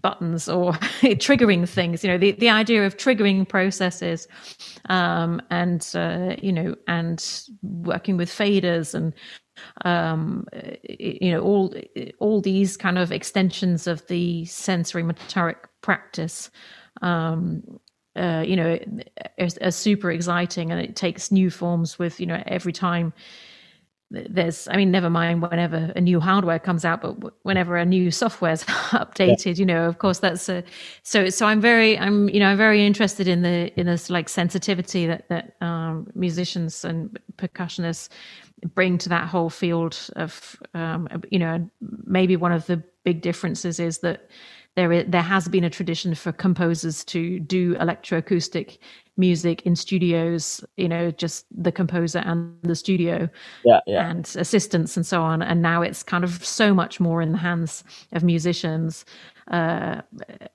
buttons 0.00 0.48
or 0.48 0.72
triggering 1.02 1.68
things 1.68 2.04
you 2.04 2.10
know 2.10 2.18
the, 2.18 2.32
the 2.32 2.48
idea 2.48 2.86
of 2.86 2.96
triggering 2.96 3.48
processes 3.48 4.28
um, 4.88 5.40
and 5.50 5.90
uh, 5.94 6.34
you 6.40 6.52
know 6.52 6.74
and 6.86 7.48
working 7.62 8.16
with 8.16 8.28
faders 8.28 8.94
and 8.94 9.14
um, 9.84 10.46
you 10.82 11.30
know 11.30 11.40
all 11.40 11.74
all 12.18 12.40
these 12.40 12.76
kind 12.76 12.98
of 12.98 13.12
extensions 13.12 13.86
of 13.86 14.06
the 14.08 14.44
sensory 14.46 15.02
motoric 15.02 15.68
practice 15.80 16.50
um, 17.02 17.62
uh, 18.16 18.44
you 18.46 18.54
know, 18.54 18.78
are, 19.40 19.48
are, 19.60 19.70
super 19.72 20.10
exciting, 20.10 20.70
and 20.70 20.80
it 20.80 20.94
takes 20.94 21.32
new 21.32 21.50
forms 21.50 21.98
with 21.98 22.20
you 22.20 22.26
know 22.26 22.40
every 22.46 22.72
time 22.72 23.12
there's 24.28 24.68
i 24.68 24.76
mean 24.76 24.90
never 24.90 25.10
mind 25.10 25.42
whenever 25.42 25.92
a 25.96 26.00
new 26.00 26.20
hardware 26.20 26.58
comes 26.58 26.84
out 26.84 27.00
but 27.02 27.34
whenever 27.42 27.76
a 27.76 27.84
new 27.84 28.10
software's 28.10 28.64
updated 28.92 29.46
yeah. 29.46 29.52
you 29.54 29.66
know 29.66 29.86
of 29.86 29.98
course 29.98 30.18
that's 30.18 30.48
a 30.48 30.62
so 31.02 31.28
so 31.28 31.46
i'm 31.46 31.60
very 31.60 31.98
i'm 31.98 32.28
you 32.28 32.40
know 32.40 32.48
i'm 32.48 32.56
very 32.56 32.84
interested 32.84 33.28
in 33.28 33.42
the 33.42 33.72
in 33.78 33.86
this 33.86 34.10
like 34.10 34.28
sensitivity 34.28 35.06
that 35.06 35.28
that 35.28 35.56
um, 35.60 36.06
musicians 36.14 36.84
and 36.84 37.18
percussionists 37.36 38.08
bring 38.74 38.96
to 38.98 39.08
that 39.08 39.28
whole 39.28 39.50
field 39.50 40.08
of 40.16 40.56
um, 40.74 41.08
you 41.30 41.38
know 41.38 41.68
maybe 42.06 42.36
one 42.36 42.52
of 42.52 42.66
the 42.66 42.82
big 43.04 43.20
differences 43.20 43.78
is 43.78 43.98
that 43.98 44.30
there 44.76 44.92
is, 44.92 45.04
there 45.08 45.22
has 45.22 45.48
been 45.48 45.64
a 45.64 45.70
tradition 45.70 46.14
for 46.14 46.32
composers 46.32 47.04
to 47.04 47.38
do 47.40 47.74
electroacoustic 47.76 48.78
music 49.16 49.62
in 49.62 49.76
studios 49.76 50.64
you 50.76 50.88
know 50.88 51.10
just 51.12 51.46
the 51.56 51.70
composer 51.70 52.18
and 52.18 52.56
the 52.62 52.74
studio 52.74 53.28
yeah, 53.64 53.80
yeah. 53.86 54.10
and 54.10 54.34
assistants 54.38 54.96
and 54.96 55.06
so 55.06 55.22
on. 55.22 55.42
And 55.42 55.62
now 55.62 55.82
it's 55.82 56.02
kind 56.02 56.24
of 56.24 56.44
so 56.44 56.74
much 56.74 57.00
more 57.00 57.22
in 57.22 57.32
the 57.32 57.38
hands 57.38 57.84
of 58.12 58.24
musicians. 58.24 59.04
Uh, 59.50 60.00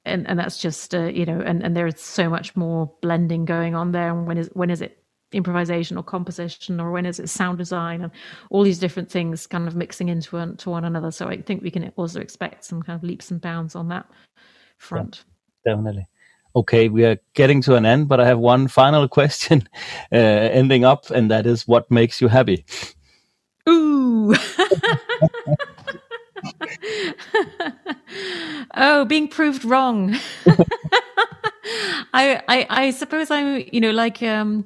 and 0.06 0.28
and 0.28 0.40
that's 0.40 0.58
just 0.58 0.96
uh, 0.96 1.06
you 1.06 1.26
know 1.26 1.42
and 1.42 1.64
and 1.64 1.76
there's 1.76 2.02
so 2.02 2.30
much 2.30 2.56
more 2.56 2.92
blending 3.02 3.46
going 3.46 3.76
on 3.76 3.92
there. 3.92 4.10
And 4.10 4.28
when 4.28 4.38
is 4.38 4.50
when 4.54 4.70
is 4.70 4.82
it 4.82 5.04
improvisation 5.32 5.96
or 5.96 6.04
composition 6.04 6.80
or 6.80 6.92
when 6.92 7.06
is 7.06 7.20
it 7.20 7.30
sound 7.30 7.60
design 7.60 8.02
and 8.02 8.12
all 8.50 8.64
these 8.64 8.80
different 8.80 9.12
things 9.12 9.46
kind 9.46 9.68
of 9.68 9.76
mixing 9.76 10.10
into 10.10 10.36
one, 10.36 10.58
to 10.58 10.72
one 10.72 10.84
another. 10.84 11.12
So 11.12 11.28
i 11.28 11.40
think 11.40 11.62
we 11.62 11.70
can 11.70 11.94
also 11.98 12.20
expect 12.20 12.66
some 12.66 12.82
kind 12.82 12.98
of 12.98 13.04
leaps 13.04 13.30
and 13.30 13.40
bounds 13.40 13.76
on 13.76 13.90
that 13.90 14.08
front. 14.80 15.24
yeah, 15.68 15.74
definitely 15.76 16.08
okay 16.60 16.90
we 16.90 17.06
are 17.06 17.18
getting 17.34 17.62
to 17.62 17.76
an 17.76 17.86
end 17.86 18.08
but 18.08 18.20
i 18.20 18.26
have 18.26 18.40
one 18.40 18.68
final 18.68 19.08
question 19.18 19.68
uh, 20.12 20.16
ending 20.16 20.84
up 20.84 21.10
and 21.10 21.32
that 21.32 21.46
is 21.46 21.68
what 21.68 21.90
makes 21.90 22.22
you 22.22 22.28
happy? 22.28 22.66
Ooh. 23.68 24.34
Oh 28.76 29.04
being 29.06 29.28
proved 29.28 29.66
wrong. 29.66 30.16
I, 32.14 32.42
I 32.48 32.68
i 32.70 32.92
suppose 32.92 33.30
i'm 33.30 33.64
you 33.72 33.82
know 33.82 33.92
like 33.92 34.24
um 34.24 34.66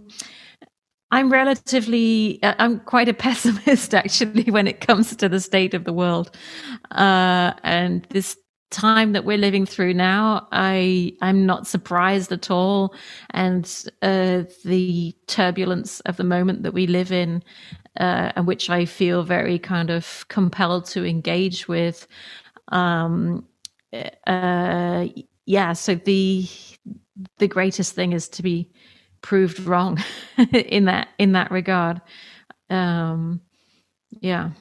I'm 1.14 1.32
relatively, 1.32 2.40
uh, 2.42 2.56
I'm 2.58 2.80
quite 2.80 3.08
a 3.08 3.14
pessimist 3.14 3.94
actually 3.94 4.50
when 4.50 4.68
it 4.68 4.82
comes 4.82 5.16
to 5.16 5.30
the 5.30 5.40
state 5.40 5.76
of 5.76 5.84
the 5.84 5.94
world. 5.94 6.36
Uh, 6.90 7.54
and 7.64 8.04
this 8.10 8.36
time 8.74 9.14
that 9.14 9.24
we're 9.24 9.38
living 9.38 9.66
through 9.66 9.94
now, 9.94 10.48
I, 10.52 11.14
I'm 11.22 11.46
not 11.46 11.68
surprised 11.68 12.32
at 12.32 12.52
all. 12.52 12.94
And, 13.30 13.66
uh, 14.02 14.44
the 14.66 15.16
turbulence 15.28 16.00
of 16.02 16.18
the 16.18 16.24
moment 16.24 16.64
that 16.64 16.74
we 16.74 16.88
live 16.88 17.12
in, 17.12 17.44
uh, 18.00 18.34
and 18.36 18.48
which 18.48 18.70
I 18.70 18.86
feel 18.86 19.24
very 19.24 19.60
kind 19.60 19.90
of 19.90 20.26
compelled 20.28 20.86
to 20.88 21.06
engage 21.06 21.68
with. 21.68 22.08
Um, 22.70 23.48
uh, 24.28 25.08
yeah. 25.46 25.74
So 25.74 25.96
the, 25.96 26.48
the 27.38 27.48
greatest 27.48 27.94
thing 27.94 28.14
is 28.14 28.28
to 28.30 28.44
be, 28.44 28.72
proved 29.24 29.60
wrong 29.62 29.98
in 30.54 30.86
that 30.86 31.08
in 31.18 31.32
that 31.32 31.50
regard. 31.50 32.00
Um, 32.70 33.42
yeah, 34.22 34.52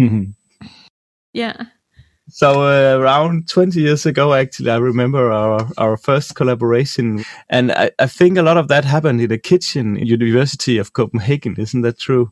mm-hmm. 0.00 0.30
yeah. 1.32 1.66
So 2.36 2.64
uh, 2.64 2.98
around 2.98 3.48
20 3.48 3.80
years 3.80 4.04
ago, 4.04 4.34
actually, 4.34 4.70
I 4.70 4.76
remember 4.76 5.32
our, 5.32 5.66
our 5.78 5.96
first 5.96 6.34
collaboration, 6.34 7.24
and 7.48 7.72
I, 7.72 7.90
I 7.98 8.06
think 8.06 8.36
a 8.36 8.42
lot 8.42 8.58
of 8.58 8.68
that 8.68 8.84
happened 8.84 9.22
in 9.22 9.30
the 9.30 9.38
kitchen 9.38 9.96
University 9.96 10.76
of 10.76 10.92
Copenhagen. 10.92 11.54
Isn't 11.56 11.80
that 11.80 11.98
true? 11.98 12.30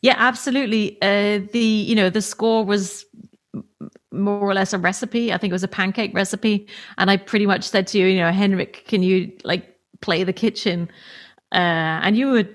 Yeah, 0.00 0.14
absolutely. 0.16 0.96
Uh, 1.02 1.40
the 1.50 1.58
you 1.58 1.96
know 1.96 2.08
the 2.08 2.22
score 2.22 2.64
was 2.64 3.04
more 4.12 4.48
or 4.48 4.54
less 4.54 4.72
a 4.72 4.78
recipe. 4.78 5.32
I 5.32 5.38
think 5.38 5.50
it 5.50 5.54
was 5.54 5.64
a 5.64 5.68
pancake 5.68 6.14
recipe, 6.14 6.68
and 6.96 7.10
I 7.10 7.16
pretty 7.16 7.46
much 7.46 7.64
said 7.68 7.88
to 7.88 7.98
you, 7.98 8.06
you 8.06 8.20
know, 8.20 8.30
Henrik, 8.30 8.84
can 8.86 9.02
you 9.02 9.32
like 9.42 9.76
play 10.02 10.22
the 10.22 10.32
kitchen. 10.32 10.88
Uh, 11.50 11.98
and 12.04 12.16
you 12.16 12.30
were 12.30 12.48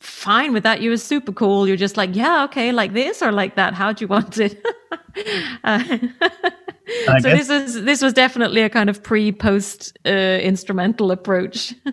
fine 0.00 0.52
with 0.52 0.64
that. 0.64 0.80
You 0.80 0.90
were 0.90 0.96
super 0.96 1.30
cool. 1.30 1.68
You're 1.68 1.76
just 1.76 1.96
like, 1.96 2.16
yeah, 2.16 2.42
okay, 2.46 2.72
like 2.72 2.94
this 2.94 3.22
or 3.22 3.30
like 3.30 3.54
that. 3.54 3.74
How 3.74 3.92
do 3.92 4.02
you 4.02 4.08
want 4.08 4.38
it? 4.38 4.60
uh, 5.64 5.84
so 5.84 7.20
guess- 7.22 7.22
this 7.22 7.48
was 7.48 7.82
this 7.82 8.02
was 8.02 8.12
definitely 8.12 8.62
a 8.62 8.68
kind 8.68 8.90
of 8.90 9.02
pre 9.02 9.32
post 9.32 9.96
uh, 10.06 10.10
instrumental 10.10 11.10
approach. 11.10 11.74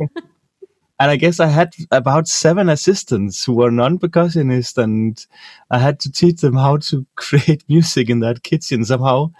and 0.99 1.11
I 1.11 1.15
guess 1.15 1.39
I 1.39 1.47
had 1.47 1.73
about 1.91 2.27
seven 2.27 2.69
assistants 2.69 3.45
who 3.45 3.53
were 3.53 3.69
non-percussionists, 3.69 4.77
and 4.81 5.23
I 5.69 5.77
had 5.77 5.99
to 6.01 6.11
teach 6.11 6.41
them 6.41 6.55
how 6.55 6.77
to 6.77 7.05
create 7.15 7.63
music 7.69 8.09
in 8.09 8.19
that 8.21 8.43
kitchen 8.43 8.83
somehow. 8.83 9.31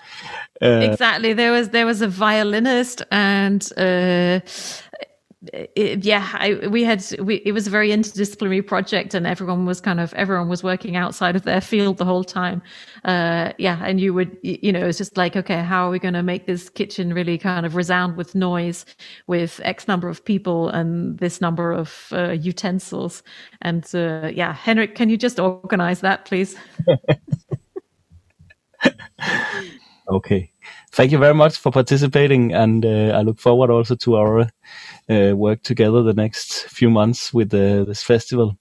Uh, 0.62 0.90
exactly. 0.92 1.34
There 1.34 1.52
was 1.52 1.70
there 1.70 1.86
was 1.86 2.02
a 2.02 2.08
violinist 2.08 3.02
and 3.12 3.68
uh, 3.78 4.40
it, 5.54 6.04
yeah, 6.04 6.28
I, 6.34 6.68
we 6.68 6.84
had 6.84 7.04
we, 7.20 7.36
it 7.38 7.52
was 7.52 7.68
a 7.68 7.70
very 7.70 7.90
interdisciplinary 7.90 8.66
project, 8.66 9.14
and 9.14 9.28
everyone 9.28 9.66
was 9.66 9.82
kind 9.82 10.00
of 10.00 10.14
everyone 10.14 10.50
was 10.50 10.64
working 10.64 10.96
outside 10.96 11.36
of 11.36 11.44
their 11.44 11.62
field 11.62 11.98
the 11.98 12.06
whole 12.06 12.24
time. 12.24 12.62
Uh, 13.06 13.54
yeah, 13.58 13.84
and 13.84 14.00
you 14.00 14.14
would 14.14 14.38
you 14.42 14.72
know 14.72 14.86
it's 14.86 14.98
just 14.98 15.18
like 15.18 15.36
okay, 15.36 15.62
how 15.62 15.88
are 15.88 15.90
we 15.90 16.00
going 16.00 16.14
to 16.14 16.24
make 16.24 16.46
this 16.46 16.70
kitchen 16.70 17.14
really 17.14 17.38
kind 17.38 17.66
of 17.66 17.76
resound 17.76 18.18
with 18.18 18.36
noise, 18.36 18.86
with 19.28 19.60
X 19.64 19.88
number 19.88 20.10
of 20.10 20.24
people 20.24 20.70
and 20.70 21.18
this 21.20 21.42
number 21.42 21.72
of 21.72 22.08
uh, 22.12 22.32
utensils, 22.32 23.24
and 23.62 23.84
uh, 23.96 24.32
yeah, 24.34 24.54
Henrik, 24.54 24.96
can 24.96 25.10
you 25.10 25.18
just 25.18 25.40
organize 25.40 26.02
that, 26.02 26.26
please? 26.26 26.56
okay 30.10 30.52
thank 30.98 31.12
you 31.12 31.20
very 31.20 31.34
much 31.36 31.58
for 31.58 31.72
participating, 31.72 32.54
and 32.54 32.84
uh, 32.84 33.18
I 33.18 33.22
look 33.22 33.40
forward 33.40 33.70
also 33.70 33.96
to 33.96 34.16
our 34.16 34.50
uh, 35.10 35.36
work 35.36 35.62
together 35.62 36.02
the 36.02 36.14
next 36.14 36.64
few 36.70 36.90
months 36.90 37.32
with 37.32 37.54
uh, 37.54 37.86
this 37.86 38.02
festival. 38.02 38.58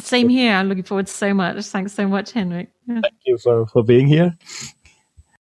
Same 0.00 0.28
here. 0.28 0.52
I'm 0.52 0.68
looking 0.68 0.84
forward 0.84 1.08
so 1.08 1.32
much. 1.32 1.64
Thanks 1.64 1.92
so 1.92 2.08
much, 2.08 2.32
Henrik. 2.32 2.68
Yeah. 2.88 3.00
Thank 3.02 3.14
you 3.24 3.38
for, 3.38 3.66
for 3.68 3.84
being 3.84 4.08
here. 4.08 4.36